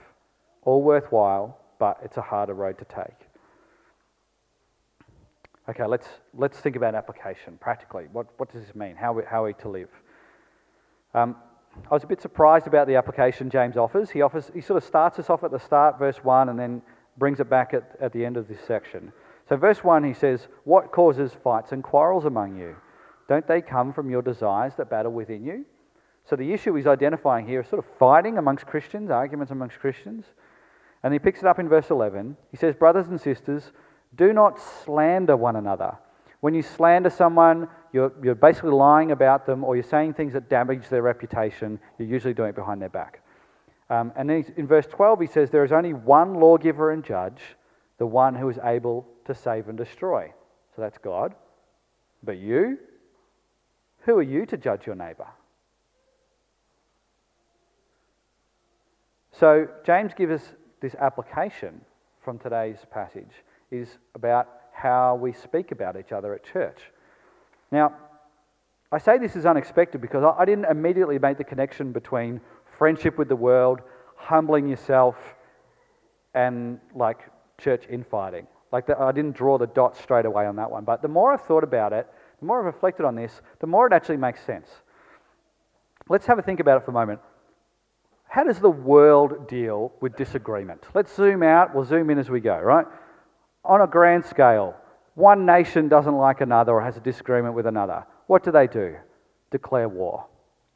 All 0.63 0.81
worthwhile, 0.81 1.59
but 1.79 1.99
it's 2.03 2.17
a 2.17 2.21
harder 2.21 2.53
road 2.53 2.77
to 2.77 2.85
take. 2.85 3.27
Okay, 5.69 5.85
let's, 5.85 6.07
let's 6.33 6.57
think 6.59 6.75
about 6.75 6.95
application 6.95 7.57
practically. 7.59 8.05
What, 8.11 8.27
what 8.37 8.51
does 8.51 8.65
this 8.65 8.73
mean? 8.73 8.95
How, 8.95 9.13
we, 9.13 9.23
how 9.29 9.43
are 9.43 9.47
we 9.47 9.53
to 9.55 9.69
live? 9.69 9.89
Um, 11.13 11.35
I 11.91 11.93
was 11.93 12.03
a 12.03 12.07
bit 12.07 12.21
surprised 12.21 12.67
about 12.67 12.87
the 12.87 12.95
application 12.95 13.49
James 13.49 13.77
offers. 13.77 14.09
He, 14.09 14.21
offers. 14.21 14.49
he 14.53 14.61
sort 14.61 14.77
of 14.77 14.83
starts 14.83 15.19
us 15.19 15.29
off 15.29 15.43
at 15.43 15.51
the 15.51 15.59
start, 15.59 15.99
verse 15.99 16.17
1, 16.23 16.49
and 16.49 16.57
then 16.59 16.81
brings 17.19 17.39
it 17.39 17.49
back 17.49 17.73
at, 17.73 17.95
at 17.99 18.13
the 18.13 18.25
end 18.25 18.37
of 18.37 18.47
this 18.47 18.59
section. 18.65 19.11
So, 19.47 19.57
verse 19.57 19.83
1, 19.83 20.03
he 20.03 20.13
says, 20.13 20.47
What 20.63 20.91
causes 20.91 21.31
fights 21.43 21.71
and 21.71 21.83
quarrels 21.83 22.25
among 22.25 22.57
you? 22.57 22.75
Don't 23.27 23.47
they 23.47 23.61
come 23.61 23.93
from 23.93 24.09
your 24.09 24.21
desires 24.21 24.73
that 24.77 24.89
battle 24.89 25.11
within 25.11 25.43
you? 25.43 25.65
So, 26.25 26.35
the 26.35 26.53
issue 26.53 26.73
he's 26.75 26.87
identifying 26.87 27.47
here 27.47 27.61
is 27.61 27.67
sort 27.67 27.83
of 27.83 27.91
fighting 27.97 28.37
amongst 28.37 28.65
Christians, 28.65 29.11
arguments 29.11 29.51
amongst 29.51 29.79
Christians. 29.79 30.25
And 31.03 31.13
he 31.13 31.19
picks 31.19 31.39
it 31.39 31.45
up 31.45 31.59
in 31.59 31.69
verse 31.69 31.89
11. 31.89 32.37
He 32.51 32.57
says, 32.57 32.75
Brothers 32.75 33.07
and 33.07 33.19
sisters, 33.19 33.71
do 34.15 34.33
not 34.33 34.59
slander 34.59 35.37
one 35.37 35.55
another. 35.55 35.97
When 36.41 36.53
you 36.53 36.61
slander 36.61 37.09
someone, 37.09 37.67
you're, 37.91 38.13
you're 38.23 38.35
basically 38.35 38.71
lying 38.71 39.11
about 39.11 39.45
them 39.45 39.63
or 39.63 39.75
you're 39.75 39.83
saying 39.83 40.13
things 40.13 40.33
that 40.33 40.49
damage 40.49 40.87
their 40.89 41.01
reputation. 41.01 41.79
You're 41.97 42.07
usually 42.07 42.33
doing 42.33 42.49
it 42.49 42.55
behind 42.55 42.81
their 42.81 42.89
back. 42.89 43.21
Um, 43.89 44.11
and 44.15 44.29
then 44.29 44.45
in 44.55 44.67
verse 44.67 44.85
12, 44.85 45.21
he 45.21 45.27
says, 45.27 45.49
There 45.49 45.63
is 45.63 45.71
only 45.71 45.93
one 45.93 46.35
lawgiver 46.35 46.91
and 46.91 47.03
judge, 47.03 47.41
the 47.97 48.05
one 48.05 48.35
who 48.35 48.49
is 48.49 48.59
able 48.63 49.07
to 49.25 49.33
save 49.33 49.67
and 49.67 49.77
destroy. 49.77 50.31
So 50.75 50.81
that's 50.81 50.97
God. 50.97 51.33
But 52.23 52.37
you? 52.37 52.77
Who 54.01 54.17
are 54.17 54.23
you 54.23 54.45
to 54.45 54.57
judge 54.57 54.85
your 54.85 54.95
neighbour? 54.95 55.27
So 59.31 59.67
James 59.85 60.13
gives 60.13 60.33
us 60.33 60.53
this 60.81 60.95
application 60.95 61.81
from 62.21 62.39
today's 62.39 62.79
passage 62.91 63.43
is 63.71 63.97
about 64.15 64.47
how 64.73 65.15
we 65.15 65.33
speak 65.33 65.71
about 65.71 65.97
each 65.97 66.11
other 66.11 66.33
at 66.33 66.43
church. 66.43 66.79
Now, 67.71 67.93
I 68.91 68.97
say 68.97 69.17
this 69.17 69.35
is 69.35 69.45
unexpected 69.45 70.01
because 70.01 70.23
I 70.37 70.45
didn't 70.45 70.65
immediately 70.65 71.19
make 71.19 71.37
the 71.37 71.43
connection 71.43 71.91
between 71.91 72.41
friendship 72.79 73.19
with 73.19 73.27
the 73.27 73.35
world, 73.35 73.81
humbling 74.15 74.67
yourself, 74.67 75.15
and 76.33 76.79
like 76.95 77.19
church 77.59 77.83
infighting. 77.89 78.47
Like 78.71 78.87
the, 78.87 78.97
I 78.97 79.11
didn't 79.11 79.35
draw 79.35 79.57
the 79.57 79.67
dots 79.67 79.99
straight 80.01 80.25
away 80.25 80.47
on 80.47 80.55
that 80.55 80.71
one. 80.71 80.85
But 80.85 81.01
the 81.01 81.07
more 81.07 81.33
I've 81.33 81.41
thought 81.41 81.63
about 81.63 81.93
it, 81.93 82.07
the 82.39 82.45
more 82.45 82.59
I've 82.59 82.65
reflected 82.65 83.05
on 83.05 83.15
this, 83.15 83.41
the 83.59 83.67
more 83.67 83.85
it 83.85 83.93
actually 83.93 84.17
makes 84.17 84.43
sense. 84.43 84.67
Let's 86.07 86.25
have 86.25 86.39
a 86.39 86.41
think 86.41 86.59
about 86.59 86.77
it 86.77 86.85
for 86.85 86.91
a 86.91 86.93
moment. 86.93 87.19
How 88.27 88.43
does 88.43 88.59
the 88.59 88.69
world 88.69 89.47
deal 89.47 89.91
with 90.01 90.15
disagreement? 90.15 90.83
Let's 90.93 91.13
zoom 91.13 91.43
out, 91.43 91.75
we'll 91.75 91.83
zoom 91.83 92.09
in 92.09 92.19
as 92.19 92.29
we 92.29 92.39
go, 92.39 92.59
right? 92.59 92.85
On 93.65 93.81
a 93.81 93.87
grand 93.87 94.23
scale, 94.25 94.75
one 95.15 95.45
nation 95.45 95.89
doesn't 95.89 96.15
like 96.15 96.39
another 96.39 96.73
or 96.73 96.81
has 96.81 96.95
a 96.95 97.01
disagreement 97.01 97.55
with 97.55 97.65
another. 97.65 98.05
What 98.27 98.43
do 98.43 98.51
they 98.51 98.67
do? 98.67 98.95
Declare 99.51 99.89
war. 99.89 100.27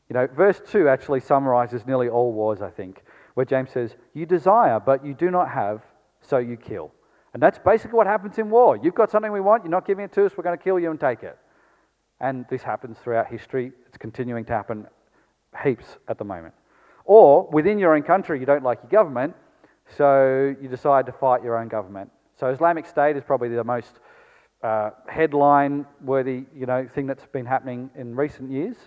You 0.10 0.16
know, 0.16 0.28
verse 0.28 0.62
2 0.70 0.88
actually 0.88 1.22
summarizes 1.22 1.86
nearly 1.86 2.10
all 2.10 2.34
wars, 2.34 2.62
I 2.62 2.70
think, 2.70 3.04
where 3.34 3.46
James 3.46 3.72
says, 3.72 3.96
You 4.14 4.26
desire, 4.26 4.80
but 4.80 5.06
you 5.06 5.14
do 5.14 5.32
not 5.32 5.50
have, 5.50 5.82
so 6.22 6.38
you 6.38 6.58
kill. 6.58 6.92
And 7.34 7.42
that's 7.42 7.58
basically 7.58 7.98
what 7.98 8.08
happens 8.08 8.38
in 8.38 8.50
war. 8.50 8.78
You've 8.78 8.96
got 8.96 9.10
something 9.10 9.32
we 9.32 9.42
want, 9.42 9.64
you're 9.64 9.72
not 9.72 9.88
giving 9.88 10.06
it 10.06 10.12
to 10.14 10.26
us, 10.26 10.34
we're 10.38 10.44
going 10.44 10.58
to 10.58 10.64
kill 10.64 10.80
you 10.80 10.92
and 10.92 11.00
take 11.00 11.24
it. 11.24 11.38
And 12.20 12.46
this 12.50 12.62
happens 12.62 12.98
throughout 13.00 13.28
history. 13.28 13.72
It's 13.88 13.98
continuing 13.98 14.46
to 14.46 14.54
happen 14.54 14.88
heaps 15.64 15.98
at 16.08 16.18
the 16.18 16.24
moment. 16.24 16.54
Or 17.06 17.50
within 17.52 17.80
your 17.80 17.96
own 17.96 18.04
country, 18.04 18.40
you 18.40 18.46
don't 18.46 18.64
like 18.64 18.80
your 18.84 18.90
government, 18.90 19.36
so 19.98 20.56
you 20.62 20.70
decide 20.70 21.06
to 21.08 21.12
fight 21.12 21.44
your 21.44 21.58
own 21.58 21.68
government. 21.68 22.10
So 22.40 22.48
Islamic 22.48 22.86
State 22.86 23.18
is 23.18 23.24
probably 23.24 23.50
the 23.50 23.64
most 23.64 24.00
uh, 24.64 24.92
headline-worthy, 25.10 26.46
you 26.56 26.66
know, 26.66 26.88
thing 26.96 27.06
that's 27.06 27.26
been 27.26 27.46
happening 27.46 27.90
in 27.96 28.16
recent 28.16 28.50
years. 28.50 28.78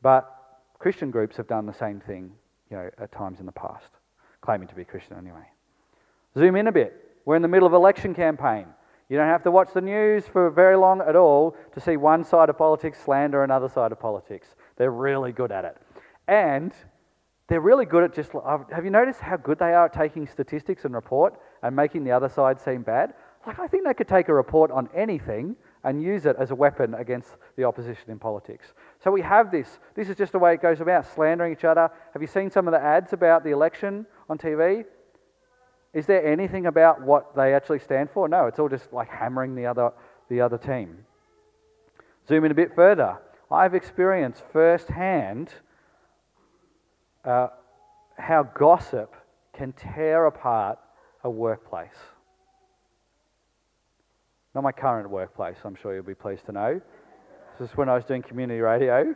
But 0.00 0.32
Christian 0.78 1.10
groups 1.10 1.36
have 1.36 1.48
done 1.48 1.66
the 1.66 1.74
same 1.74 2.00
thing, 2.00 2.32
you 2.70 2.76
know, 2.76 2.90
at 2.98 3.12
times 3.12 3.40
in 3.40 3.46
the 3.46 3.52
past, 3.52 3.90
claiming 4.40 4.68
to 4.68 4.74
be 4.74 4.84
Christian 4.84 5.16
anyway. 5.16 5.46
Zoom 6.36 6.56
in 6.56 6.66
a 6.66 6.72
bit. 6.72 6.94
We're 7.24 7.36
in 7.36 7.42
the 7.42 7.48
middle 7.48 7.66
of 7.66 7.72
election 7.72 8.14
campaign. 8.14 8.66
You 9.08 9.16
don't 9.16 9.28
have 9.28 9.42
to 9.44 9.50
watch 9.50 9.72
the 9.72 9.80
news 9.80 10.26
for 10.26 10.50
very 10.50 10.76
long 10.76 11.00
at 11.00 11.16
all 11.16 11.56
to 11.74 11.80
see 11.80 11.96
one 11.96 12.24
side 12.24 12.48
of 12.48 12.58
politics 12.58 12.98
slander 13.04 13.44
another 13.44 13.68
side 13.68 13.92
of 13.92 14.00
politics. 14.00 14.48
They're 14.76 14.90
really 14.90 15.32
good 15.32 15.52
at 15.52 15.64
it. 15.64 15.76
And 16.26 16.72
they're 17.48 17.60
really 17.60 17.86
good 17.86 18.02
at 18.02 18.12
just. 18.12 18.34
Uh, 18.34 18.58
have 18.72 18.84
you 18.84 18.90
noticed 18.90 19.20
how 19.20 19.36
good 19.36 19.58
they 19.58 19.72
are 19.74 19.86
at 19.86 19.92
taking 19.92 20.26
statistics 20.26 20.84
and 20.84 20.94
report 20.94 21.38
and 21.62 21.76
making 21.76 22.02
the 22.02 22.10
other 22.10 22.28
side 22.28 22.60
seem 22.60 22.82
bad? 22.82 23.14
Like, 23.46 23.60
I 23.60 23.68
think 23.68 23.84
they 23.84 23.94
could 23.94 24.08
take 24.08 24.28
a 24.28 24.34
report 24.34 24.72
on 24.72 24.88
anything 24.92 25.54
and 25.86 26.02
use 26.02 26.26
it 26.26 26.34
as 26.36 26.50
a 26.50 26.54
weapon 26.54 26.94
against 26.94 27.36
the 27.56 27.62
opposition 27.62 28.10
in 28.10 28.18
politics. 28.18 28.66
So 29.02 29.12
we 29.12 29.22
have 29.22 29.52
this. 29.52 29.78
This 29.94 30.08
is 30.08 30.16
just 30.16 30.32
the 30.32 30.38
way 30.38 30.52
it 30.52 30.60
goes 30.60 30.80
about 30.80 31.06
slandering 31.14 31.52
each 31.52 31.64
other. 31.64 31.88
Have 32.12 32.20
you 32.20 32.26
seen 32.26 32.50
some 32.50 32.66
of 32.66 32.72
the 32.72 32.80
ads 32.80 33.12
about 33.12 33.44
the 33.44 33.50
election 33.50 34.04
on 34.28 34.36
TV? 34.36 34.84
Is 35.94 36.04
there 36.04 36.26
anything 36.26 36.66
about 36.66 37.00
what 37.00 37.36
they 37.36 37.54
actually 37.54 37.78
stand 37.78 38.10
for? 38.10 38.28
No, 38.28 38.46
it's 38.46 38.58
all 38.58 38.68
just 38.68 38.92
like 38.92 39.08
hammering 39.08 39.54
the 39.54 39.66
other, 39.66 39.92
the 40.28 40.40
other 40.40 40.58
team. 40.58 40.98
Zoom 42.28 42.44
in 42.44 42.50
a 42.50 42.54
bit 42.54 42.74
further. 42.74 43.18
I've 43.48 43.76
experienced 43.76 44.42
firsthand 44.52 45.54
uh, 47.24 47.46
how 48.18 48.42
gossip 48.42 49.14
can 49.54 49.72
tear 49.72 50.26
apart 50.26 50.80
a 51.22 51.30
workplace. 51.30 52.15
Not 54.56 54.62
my 54.62 54.72
current 54.72 55.10
workplace, 55.10 55.58
I'm 55.66 55.74
sure 55.74 55.94
you'll 55.94 56.02
be 56.02 56.14
pleased 56.14 56.46
to 56.46 56.52
know. 56.52 56.80
This 57.60 57.68
is 57.68 57.76
when 57.76 57.90
I 57.90 57.94
was 57.94 58.06
doing 58.06 58.22
community 58.22 58.58
radio. 58.60 59.14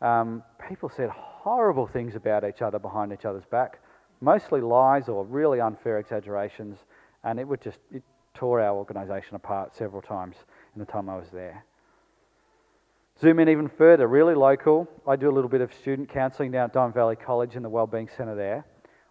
Um, 0.00 0.42
people 0.70 0.88
said 0.88 1.10
horrible 1.10 1.86
things 1.86 2.14
about 2.14 2.48
each 2.48 2.62
other 2.62 2.78
behind 2.78 3.12
each 3.12 3.26
other's 3.26 3.44
back, 3.44 3.80
mostly 4.22 4.62
lies 4.62 5.10
or 5.10 5.26
really 5.26 5.60
unfair 5.60 5.98
exaggerations, 5.98 6.78
and 7.24 7.38
it 7.38 7.46
would 7.46 7.60
just 7.60 7.78
it 7.92 8.02
tore 8.32 8.58
our 8.58 8.74
organisation 8.74 9.36
apart 9.36 9.76
several 9.76 10.00
times 10.00 10.36
in 10.74 10.80
the 10.80 10.86
time 10.86 11.10
I 11.10 11.16
was 11.18 11.28
there. 11.30 11.62
Zoom 13.20 13.38
in 13.38 13.50
even 13.50 13.68
further, 13.68 14.08
really 14.08 14.34
local. 14.34 14.88
I 15.06 15.16
do 15.16 15.28
a 15.28 15.34
little 15.34 15.50
bit 15.50 15.60
of 15.60 15.74
student 15.74 16.08
counselling 16.08 16.52
down 16.52 16.64
at 16.64 16.72
Diamond 16.72 16.94
Valley 16.94 17.16
College 17.16 17.54
in 17.54 17.62
the 17.62 17.68
Wellbeing 17.68 18.08
Centre 18.16 18.34
there. 18.34 18.64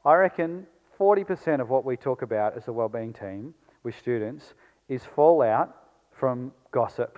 I 0.03 0.15
reckon 0.15 0.65
40% 0.99 1.61
of 1.61 1.69
what 1.69 1.85
we 1.85 1.95
talk 1.95 2.23
about 2.23 2.57
as 2.57 2.67
a 2.67 2.73
wellbeing 2.73 3.13
team 3.13 3.53
with 3.83 3.95
students 3.95 4.55
is 4.89 5.03
fallout 5.15 5.75
from 6.11 6.51
gossip 6.71 7.17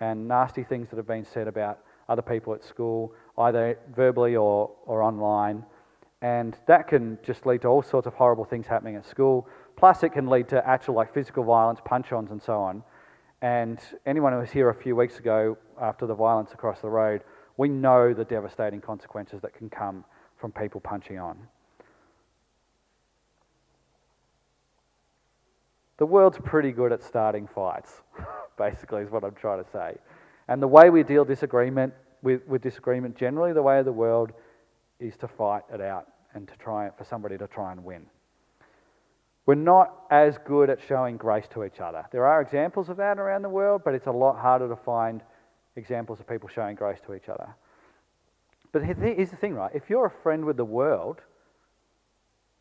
and 0.00 0.26
nasty 0.26 0.64
things 0.64 0.88
that 0.90 0.96
have 0.96 1.06
been 1.06 1.24
said 1.24 1.48
about 1.48 1.80
other 2.08 2.22
people 2.22 2.54
at 2.54 2.64
school, 2.64 3.12
either 3.38 3.78
verbally 3.94 4.36
or, 4.36 4.70
or 4.86 5.02
online. 5.02 5.64
And 6.22 6.56
that 6.66 6.88
can 6.88 7.18
just 7.22 7.44
lead 7.44 7.62
to 7.62 7.68
all 7.68 7.82
sorts 7.82 8.06
of 8.06 8.14
horrible 8.14 8.44
things 8.44 8.66
happening 8.66 8.96
at 8.96 9.04
school. 9.04 9.48
Plus, 9.76 10.02
it 10.02 10.10
can 10.10 10.26
lead 10.26 10.48
to 10.48 10.66
actual 10.66 10.94
like 10.94 11.12
physical 11.12 11.44
violence, 11.44 11.80
punch 11.84 12.12
ons, 12.12 12.30
and 12.30 12.42
so 12.42 12.60
on. 12.60 12.82
And 13.42 13.78
anyone 14.06 14.32
who 14.32 14.38
was 14.38 14.50
here 14.50 14.70
a 14.70 14.74
few 14.74 14.96
weeks 14.96 15.18
ago 15.18 15.58
after 15.80 16.06
the 16.06 16.14
violence 16.14 16.52
across 16.52 16.80
the 16.80 16.88
road, 16.88 17.22
we 17.56 17.68
know 17.68 18.14
the 18.14 18.24
devastating 18.24 18.80
consequences 18.80 19.40
that 19.42 19.54
can 19.54 19.68
come 19.68 20.04
from 20.36 20.50
people 20.50 20.80
punching 20.80 21.18
on. 21.18 21.36
The 25.96 26.06
world's 26.06 26.38
pretty 26.42 26.72
good 26.72 26.92
at 26.92 27.02
starting 27.02 27.46
fights, 27.46 28.02
basically, 28.58 29.02
is 29.02 29.10
what 29.10 29.24
I'm 29.24 29.34
trying 29.34 29.62
to 29.62 29.70
say. 29.70 29.96
And 30.48 30.60
the 30.60 30.68
way 30.68 30.90
we 30.90 31.02
deal 31.02 31.24
disagreement 31.24 31.94
with, 32.22 32.46
with 32.46 32.62
disagreement, 32.62 33.16
generally, 33.16 33.52
the 33.52 33.62
way 33.62 33.78
of 33.78 33.84
the 33.84 33.92
world 33.92 34.32
is 34.98 35.16
to 35.18 35.28
fight 35.28 35.62
it 35.72 35.80
out 35.80 36.08
and 36.34 36.48
to 36.48 36.56
try 36.56 36.90
for 36.96 37.04
somebody 37.04 37.38
to 37.38 37.46
try 37.46 37.72
and 37.72 37.84
win. 37.84 38.06
We're 39.46 39.54
not 39.54 39.92
as 40.10 40.38
good 40.46 40.70
at 40.70 40.80
showing 40.80 41.16
grace 41.16 41.46
to 41.52 41.64
each 41.64 41.80
other. 41.80 42.06
There 42.10 42.26
are 42.26 42.40
examples 42.40 42.88
of 42.88 42.96
that 42.96 43.18
around 43.18 43.42
the 43.42 43.50
world, 43.50 43.82
but 43.84 43.94
it's 43.94 44.06
a 44.06 44.12
lot 44.12 44.38
harder 44.38 44.68
to 44.68 44.76
find 44.76 45.22
examples 45.76 46.18
of 46.18 46.26
people 46.26 46.48
showing 46.48 46.76
grace 46.76 46.98
to 47.06 47.14
each 47.14 47.28
other. 47.28 47.54
But 48.72 48.84
here's 48.84 49.30
the 49.30 49.36
thing, 49.36 49.54
right? 49.54 49.70
If 49.74 49.88
you're 49.88 50.06
a 50.06 50.22
friend 50.22 50.44
with 50.44 50.56
the 50.56 50.64
world, 50.64 51.20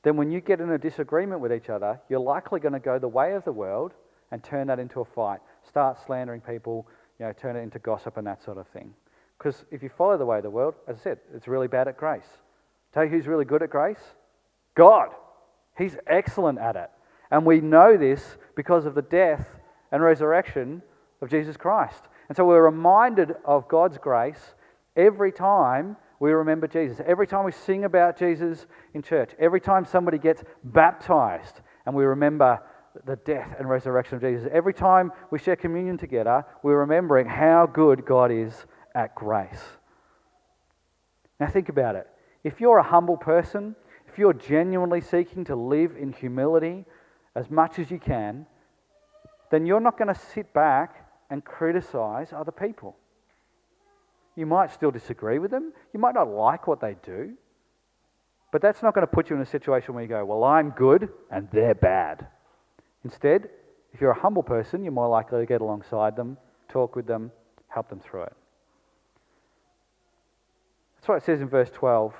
then 0.03 0.17
when 0.17 0.31
you 0.31 0.41
get 0.41 0.59
in 0.59 0.69
a 0.69 0.77
disagreement 0.77 1.41
with 1.41 1.53
each 1.53 1.69
other, 1.69 1.99
you're 2.09 2.19
likely 2.19 2.59
going 2.59 2.73
to 2.73 2.79
go 2.79 2.99
the 2.99 3.07
way 3.07 3.33
of 3.33 3.43
the 3.45 3.51
world 3.51 3.93
and 4.31 4.43
turn 4.43 4.67
that 4.67 4.79
into 4.79 4.99
a 4.99 5.05
fight. 5.05 5.39
Start 5.67 5.97
slandering 6.05 6.41
people, 6.41 6.87
you 7.19 7.25
know, 7.25 7.33
turn 7.33 7.55
it 7.55 7.61
into 7.61 7.79
gossip 7.79 8.17
and 8.17 8.27
that 8.27 8.43
sort 8.43 8.57
of 8.57 8.67
thing. 8.67 8.93
Because 9.37 9.65
if 9.71 9.81
you 9.81 9.89
follow 9.89 10.17
the 10.17 10.25
way 10.25 10.37
of 10.37 10.43
the 10.43 10.49
world, 10.49 10.75
as 10.87 10.97
I 10.97 11.03
said, 11.03 11.19
it's 11.33 11.47
really 11.47 11.67
bad 11.67 11.87
at 11.87 11.97
grace. 11.97 12.27
Tell 12.93 13.03
you 13.03 13.09
who's 13.09 13.27
really 13.27 13.45
good 13.45 13.63
at 13.63 13.69
grace? 13.69 13.99
God. 14.75 15.09
He's 15.77 15.97
excellent 16.07 16.59
at 16.59 16.75
it. 16.75 16.89
And 17.31 17.45
we 17.45 17.61
know 17.61 17.97
this 17.97 18.37
because 18.55 18.85
of 18.85 18.95
the 18.95 19.01
death 19.01 19.47
and 19.91 20.03
resurrection 20.03 20.81
of 21.21 21.29
Jesus 21.29 21.57
Christ. 21.57 22.03
And 22.29 22.35
so 22.35 22.45
we're 22.45 22.63
reminded 22.63 23.35
of 23.45 23.67
God's 23.67 23.97
grace 23.97 24.55
every 24.95 25.31
time 25.31 25.97
we 26.19 26.31
remember 26.31 26.67
Jesus. 26.67 27.01
Every 27.05 27.27
time 27.27 27.45
we 27.45 27.51
sing 27.51 27.85
about 27.85 28.17
Jesus 28.17 28.65
in 28.93 29.01
church, 29.01 29.31
every 29.39 29.59
time 29.59 29.85
somebody 29.85 30.17
gets 30.17 30.43
baptized 30.63 31.61
and 31.85 31.95
we 31.95 32.05
remember 32.05 32.61
the 33.05 33.15
death 33.17 33.55
and 33.57 33.67
resurrection 33.69 34.15
of 34.15 34.21
Jesus, 34.21 34.47
every 34.51 34.73
time 34.73 35.11
we 35.31 35.39
share 35.39 35.55
communion 35.55 35.97
together, 35.97 36.45
we're 36.61 36.79
remembering 36.79 37.27
how 37.27 37.65
good 37.65 38.05
God 38.05 38.31
is 38.31 38.65
at 38.95 39.15
grace. 39.15 39.63
Now, 41.39 41.47
think 41.47 41.69
about 41.69 41.95
it. 41.95 42.07
If 42.43 42.61
you're 42.61 42.77
a 42.77 42.83
humble 42.83 43.17
person, 43.17 43.75
if 44.07 44.17
you're 44.17 44.33
genuinely 44.33 45.01
seeking 45.01 45.43
to 45.45 45.55
live 45.55 45.95
in 45.99 46.13
humility 46.13 46.85
as 47.35 47.49
much 47.49 47.79
as 47.79 47.89
you 47.89 47.99
can, 47.99 48.45
then 49.49 49.65
you're 49.65 49.79
not 49.79 49.97
going 49.97 50.13
to 50.13 50.19
sit 50.19 50.53
back 50.53 51.07
and 51.29 51.43
criticize 51.43 52.31
other 52.31 52.51
people. 52.51 52.95
You 54.35 54.45
might 54.45 54.71
still 54.71 54.91
disagree 54.91 55.39
with 55.39 55.51
them, 55.51 55.73
you 55.93 55.99
might 55.99 56.15
not 56.15 56.29
like 56.29 56.67
what 56.67 56.81
they 56.81 56.95
do, 57.03 57.33
but 58.51 58.61
that's 58.61 58.83
not 58.83 58.93
going 58.93 59.05
to 59.05 59.11
put 59.11 59.29
you 59.29 59.35
in 59.35 59.41
a 59.41 59.45
situation 59.45 59.93
where 59.93 60.03
you 60.03 60.09
go, 60.09 60.25
Well, 60.25 60.43
I'm 60.43 60.71
good 60.71 61.09
and 61.31 61.47
they're 61.51 61.75
bad. 61.75 62.27
Instead, 63.03 63.49
if 63.93 64.01
you're 64.01 64.11
a 64.11 64.19
humble 64.19 64.43
person, 64.43 64.83
you're 64.83 64.93
more 64.93 65.09
likely 65.09 65.39
to 65.39 65.45
get 65.45 65.61
alongside 65.61 66.15
them, 66.15 66.37
talk 66.67 66.95
with 66.95 67.05
them, 67.05 67.31
help 67.67 67.89
them 67.89 67.99
through 67.99 68.23
it. 68.23 68.33
That's 70.95 71.07
what 71.07 71.15
it 71.17 71.25
says 71.25 71.41
in 71.41 71.49
verse 71.49 71.69
12. 71.71 72.13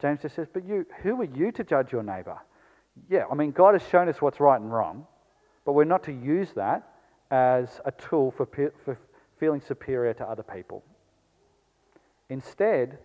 James 0.00 0.22
just 0.22 0.34
says, 0.34 0.48
But 0.52 0.64
you, 0.64 0.86
who 1.02 1.20
are 1.20 1.24
you 1.24 1.52
to 1.52 1.62
judge 1.62 1.92
your 1.92 2.02
neighbour? 2.02 2.38
Yeah, 3.08 3.24
I 3.30 3.34
mean, 3.34 3.52
God 3.52 3.74
has 3.74 3.88
shown 3.88 4.08
us 4.08 4.20
what's 4.20 4.40
right 4.40 4.60
and 4.60 4.72
wrong, 4.72 5.06
but 5.64 5.72
we're 5.72 5.84
not 5.84 6.02
to 6.04 6.12
use 6.12 6.48
that 6.56 6.88
as 7.30 7.80
a 7.84 7.92
tool 7.92 8.30
for, 8.30 8.46
for 8.84 8.98
feeling 9.38 9.60
superior 9.60 10.12
to 10.14 10.24
other 10.24 10.42
people. 10.42 10.82
Instead, 12.32 12.96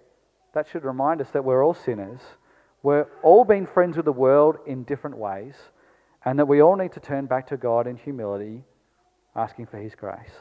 that 0.54 0.70
should 0.70 0.86
remind 0.86 1.20
us 1.20 1.30
that 1.32 1.44
we're 1.44 1.62
all 1.62 1.74
sinners. 1.74 2.22
We're 2.82 3.08
all 3.24 3.44
being 3.44 3.68
friends 3.68 3.98
with 3.98 4.06
the 4.06 4.14
world 4.14 4.56
in 4.66 4.86
different 4.86 5.18
ways, 5.18 5.56
and 6.24 6.40
that 6.40 6.48
we 6.48 6.62
all 6.62 6.78
need 6.78 6.94
to 6.94 7.02
turn 7.02 7.26
back 7.26 7.46
to 7.48 7.58
God 7.58 7.88
in 7.88 7.98
humility, 7.98 8.64
asking 9.36 9.66
for 9.66 9.80
His 9.80 9.96
grace. 9.96 10.32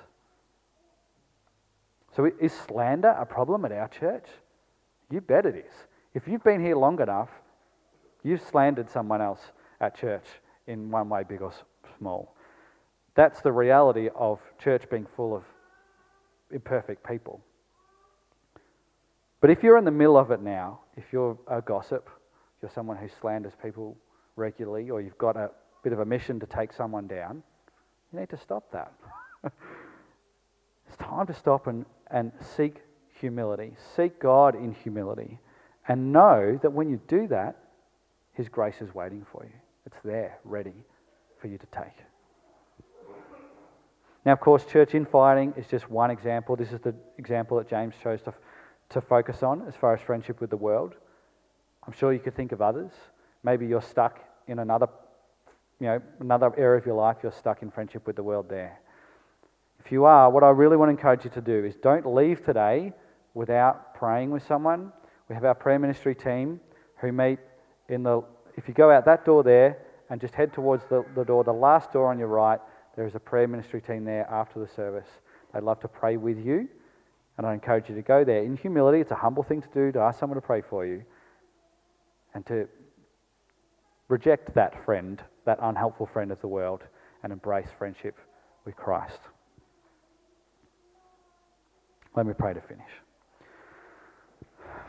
So, 2.14 2.30
is 2.40 2.52
slander 2.52 3.08
a 3.08 3.26
problem 3.26 3.64
at 3.64 3.72
our 3.72 3.88
church? 3.88 4.28
You 5.10 5.20
bet 5.20 5.46
it 5.46 5.56
is. 5.56 5.74
If 6.14 6.28
you've 6.28 6.44
been 6.44 6.64
here 6.64 6.76
long 6.76 7.00
enough, 7.00 7.30
you've 8.22 8.40
slandered 8.40 8.88
someone 8.88 9.20
else 9.20 9.40
at 9.80 9.98
church 9.98 10.26
in 10.68 10.92
one 10.92 11.08
way, 11.08 11.24
big 11.28 11.42
or 11.42 11.52
small. 11.98 12.36
That's 13.16 13.40
the 13.40 13.52
reality 13.52 14.10
of 14.14 14.38
church 14.60 14.88
being 14.88 15.08
full 15.16 15.34
of 15.34 15.42
imperfect 16.52 17.04
people. 17.04 17.40
But 19.46 19.52
if 19.52 19.62
you're 19.62 19.78
in 19.78 19.84
the 19.84 19.92
middle 19.92 20.16
of 20.16 20.32
it 20.32 20.42
now, 20.42 20.80
if 20.96 21.04
you're 21.12 21.38
a 21.46 21.62
gossip, 21.62 22.10
if 22.56 22.62
you're 22.62 22.70
someone 22.74 22.96
who 22.96 23.06
slanders 23.20 23.52
people 23.62 23.96
regularly, 24.34 24.90
or 24.90 25.00
you've 25.00 25.18
got 25.18 25.36
a 25.36 25.52
bit 25.84 25.92
of 25.92 26.00
a 26.00 26.04
mission 26.04 26.40
to 26.40 26.46
take 26.46 26.72
someone 26.72 27.06
down, 27.06 27.44
you 28.12 28.18
need 28.18 28.28
to 28.30 28.36
stop 28.36 28.72
that. 28.72 28.92
it's 29.44 30.96
time 30.98 31.28
to 31.28 31.32
stop 31.32 31.68
and, 31.68 31.86
and 32.10 32.32
seek 32.56 32.78
humility. 33.20 33.76
Seek 33.94 34.18
God 34.18 34.56
in 34.56 34.72
humility. 34.72 35.38
And 35.86 36.12
know 36.12 36.58
that 36.60 36.72
when 36.72 36.90
you 36.90 37.00
do 37.06 37.28
that, 37.28 37.56
His 38.32 38.48
grace 38.48 38.80
is 38.80 38.92
waiting 38.96 39.24
for 39.30 39.44
you. 39.44 39.60
It's 39.86 39.98
there, 40.04 40.40
ready 40.42 40.74
for 41.40 41.46
you 41.46 41.56
to 41.56 41.66
take. 41.66 41.94
Now, 44.24 44.32
of 44.32 44.40
course, 44.40 44.64
church 44.64 44.96
infighting 44.96 45.54
is 45.56 45.68
just 45.68 45.88
one 45.88 46.10
example. 46.10 46.56
This 46.56 46.72
is 46.72 46.80
the 46.80 46.96
example 47.16 47.58
that 47.58 47.68
James 47.70 47.94
chose 48.02 48.22
to, 48.22 48.34
to 48.90 49.00
focus 49.00 49.42
on 49.42 49.66
as 49.66 49.74
far 49.74 49.94
as 49.94 50.00
friendship 50.00 50.40
with 50.40 50.50
the 50.50 50.56
world. 50.56 50.94
I'm 51.86 51.92
sure 51.92 52.12
you 52.12 52.18
could 52.18 52.34
think 52.34 52.52
of 52.52 52.62
others. 52.62 52.92
Maybe 53.42 53.66
you're 53.66 53.82
stuck 53.82 54.20
in 54.48 54.58
another, 54.58 54.88
you 55.80 55.86
know, 55.86 56.02
another 56.20 56.52
area 56.56 56.78
of 56.78 56.86
your 56.86 56.96
life, 56.96 57.18
you're 57.22 57.32
stuck 57.32 57.62
in 57.62 57.70
friendship 57.70 58.06
with 58.06 58.16
the 58.16 58.22
world 58.22 58.48
there. 58.48 58.80
If 59.84 59.92
you 59.92 60.04
are, 60.04 60.30
what 60.30 60.42
I 60.42 60.50
really 60.50 60.76
want 60.76 60.88
to 60.88 60.92
encourage 60.92 61.24
you 61.24 61.30
to 61.30 61.40
do 61.40 61.64
is 61.64 61.76
don't 61.76 62.06
leave 62.06 62.44
today 62.44 62.92
without 63.34 63.94
praying 63.94 64.30
with 64.30 64.46
someone 64.46 64.92
we 65.28 65.34
have 65.34 65.44
our 65.44 65.54
prayer 65.54 65.78
ministry 65.78 66.14
team 66.14 66.60
who 66.98 67.12
meet 67.12 67.38
in 67.88 68.02
the, 68.02 68.22
if 68.56 68.68
you 68.68 68.74
go 68.74 68.90
out 68.90 69.04
that 69.06 69.24
door 69.24 69.42
there 69.42 69.78
and 70.08 70.20
just 70.20 70.34
head 70.34 70.52
towards 70.52 70.84
the, 70.88 71.04
the 71.14 71.24
door, 71.24 71.42
the 71.44 71.52
last 71.52 71.92
door 71.92 72.10
on 72.10 72.18
your 72.18 72.28
right, 72.28 72.60
there 72.94 73.06
is 73.06 73.14
a 73.14 73.20
prayer 73.20 73.48
ministry 73.48 73.80
team 73.80 74.04
there 74.04 74.28
after 74.30 74.60
the 74.60 74.68
service. 74.68 75.08
They'd 75.52 75.62
love 75.62 75.80
to 75.80 75.88
pray 75.88 76.16
with 76.16 76.38
you, 76.44 76.68
and 77.36 77.46
I 77.46 77.52
encourage 77.52 77.88
you 77.88 77.94
to 77.94 78.02
go 78.02 78.24
there. 78.24 78.42
In 78.42 78.56
humility, 78.56 79.00
it's 79.00 79.10
a 79.10 79.16
humble 79.16 79.42
thing 79.42 79.62
to 79.62 79.68
do 79.74 79.92
to 79.92 80.00
ask 80.00 80.18
someone 80.18 80.36
to 80.36 80.46
pray 80.46 80.62
for 80.62 80.86
you 80.86 81.04
and 82.34 82.44
to 82.46 82.68
reject 84.08 84.54
that 84.54 84.84
friend, 84.84 85.22
that 85.44 85.58
unhelpful 85.60 86.06
friend 86.06 86.30
of 86.30 86.40
the 86.40 86.48
world, 86.48 86.82
and 87.22 87.32
embrace 87.32 87.68
friendship 87.78 88.16
with 88.64 88.76
Christ. 88.76 89.18
Let 92.14 92.26
me 92.26 92.32
pray 92.32 92.54
to 92.54 92.60
finish. 92.60 92.90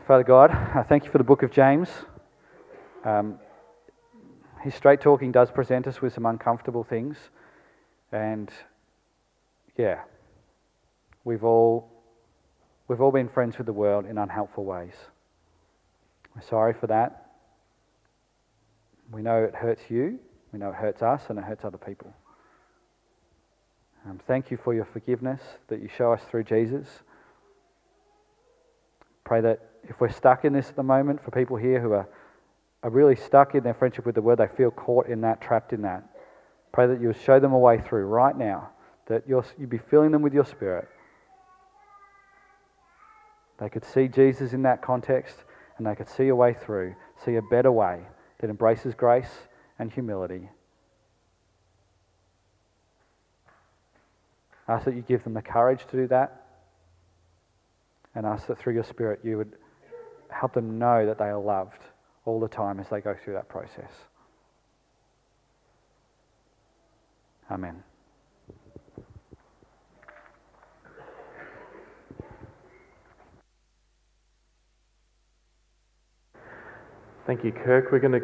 Father 0.06 0.24
God, 0.24 0.50
I 0.50 0.82
thank 0.88 1.04
you 1.04 1.10
for 1.10 1.18
the 1.18 1.24
book 1.24 1.42
of 1.42 1.50
James. 1.50 1.90
Um, 3.04 3.38
his 4.62 4.74
straight 4.74 5.00
talking 5.00 5.32
does 5.32 5.50
present 5.50 5.86
us 5.86 6.00
with 6.00 6.14
some 6.14 6.24
uncomfortable 6.24 6.82
things. 6.82 7.16
And 8.10 8.50
yeah, 9.76 10.00
we've 11.24 11.44
all 11.44 11.97
we've 12.88 13.00
all 13.00 13.12
been 13.12 13.28
friends 13.28 13.58
with 13.58 13.66
the 13.66 13.72
world 13.72 14.06
in 14.06 14.18
unhelpful 14.18 14.64
ways. 14.64 14.94
We're 16.34 16.42
sorry 16.42 16.72
for 16.72 16.86
that. 16.88 17.26
We 19.12 19.22
know 19.22 19.44
it 19.44 19.54
hurts 19.54 19.82
you, 19.88 20.18
we 20.52 20.58
know 20.58 20.70
it 20.70 20.74
hurts 20.74 21.02
us, 21.02 21.22
and 21.28 21.38
it 21.38 21.44
hurts 21.44 21.64
other 21.64 21.78
people. 21.78 22.12
Um, 24.08 24.20
thank 24.26 24.50
you 24.50 24.56
for 24.56 24.74
your 24.74 24.84
forgiveness 24.84 25.40
that 25.68 25.80
you 25.80 25.88
show 25.88 26.12
us 26.12 26.22
through 26.30 26.44
Jesus. 26.44 26.86
Pray 29.24 29.40
that 29.40 29.60
if 29.84 30.00
we're 30.00 30.10
stuck 30.10 30.44
in 30.44 30.52
this 30.52 30.68
at 30.68 30.76
the 30.76 30.82
moment, 30.82 31.22
for 31.22 31.30
people 31.30 31.56
here 31.56 31.80
who 31.80 31.92
are, 31.92 32.08
are 32.82 32.90
really 32.90 33.16
stuck 33.16 33.54
in 33.54 33.62
their 33.62 33.74
friendship 33.74 34.06
with 34.06 34.14
the 34.14 34.22
Word, 34.22 34.38
they 34.38 34.48
feel 34.48 34.70
caught 34.70 35.06
in 35.06 35.22
that, 35.22 35.40
trapped 35.40 35.72
in 35.72 35.82
that. 35.82 36.04
Pray 36.72 36.86
that 36.86 37.00
you'll 37.00 37.12
show 37.12 37.40
them 37.40 37.52
a 37.52 37.58
way 37.58 37.80
through 37.80 38.04
right 38.06 38.36
now, 38.36 38.70
that 39.06 39.24
you'll, 39.26 39.44
you'll 39.58 39.68
be 39.68 39.78
filling 39.78 40.12
them 40.12 40.22
with 40.22 40.32
your 40.32 40.44
Spirit. 40.44 40.88
They 43.58 43.68
could 43.68 43.84
see 43.84 44.08
Jesus 44.08 44.52
in 44.52 44.62
that 44.62 44.82
context 44.82 45.36
and 45.76 45.86
they 45.86 45.94
could 45.94 46.08
see 46.08 46.28
a 46.28 46.36
way 46.36 46.54
through, 46.54 46.94
see 47.24 47.36
a 47.36 47.42
better 47.42 47.72
way 47.72 48.00
that 48.40 48.50
embraces 48.50 48.94
grace 48.94 49.30
and 49.78 49.92
humility. 49.92 50.48
Ask 54.68 54.84
that 54.84 54.94
you 54.94 55.02
give 55.02 55.24
them 55.24 55.34
the 55.34 55.42
courage 55.42 55.86
to 55.90 55.96
do 55.96 56.06
that. 56.08 56.44
And 58.14 58.26
ask 58.26 58.46
that 58.48 58.58
through 58.58 58.74
your 58.74 58.84
Spirit 58.84 59.20
you 59.22 59.38
would 59.38 59.52
help 60.30 60.52
them 60.52 60.78
know 60.78 61.06
that 61.06 61.18
they 61.18 61.24
are 61.24 61.40
loved 61.40 61.82
all 62.24 62.40
the 62.40 62.48
time 62.48 62.78
as 62.78 62.88
they 62.88 63.00
go 63.00 63.14
through 63.24 63.34
that 63.34 63.48
process. 63.48 63.90
Amen. 67.50 67.82
Thank 77.28 77.44
you, 77.44 77.52
Kirk. 77.52 77.92
We're 77.92 77.98
going 77.98 78.18
to 78.18 78.20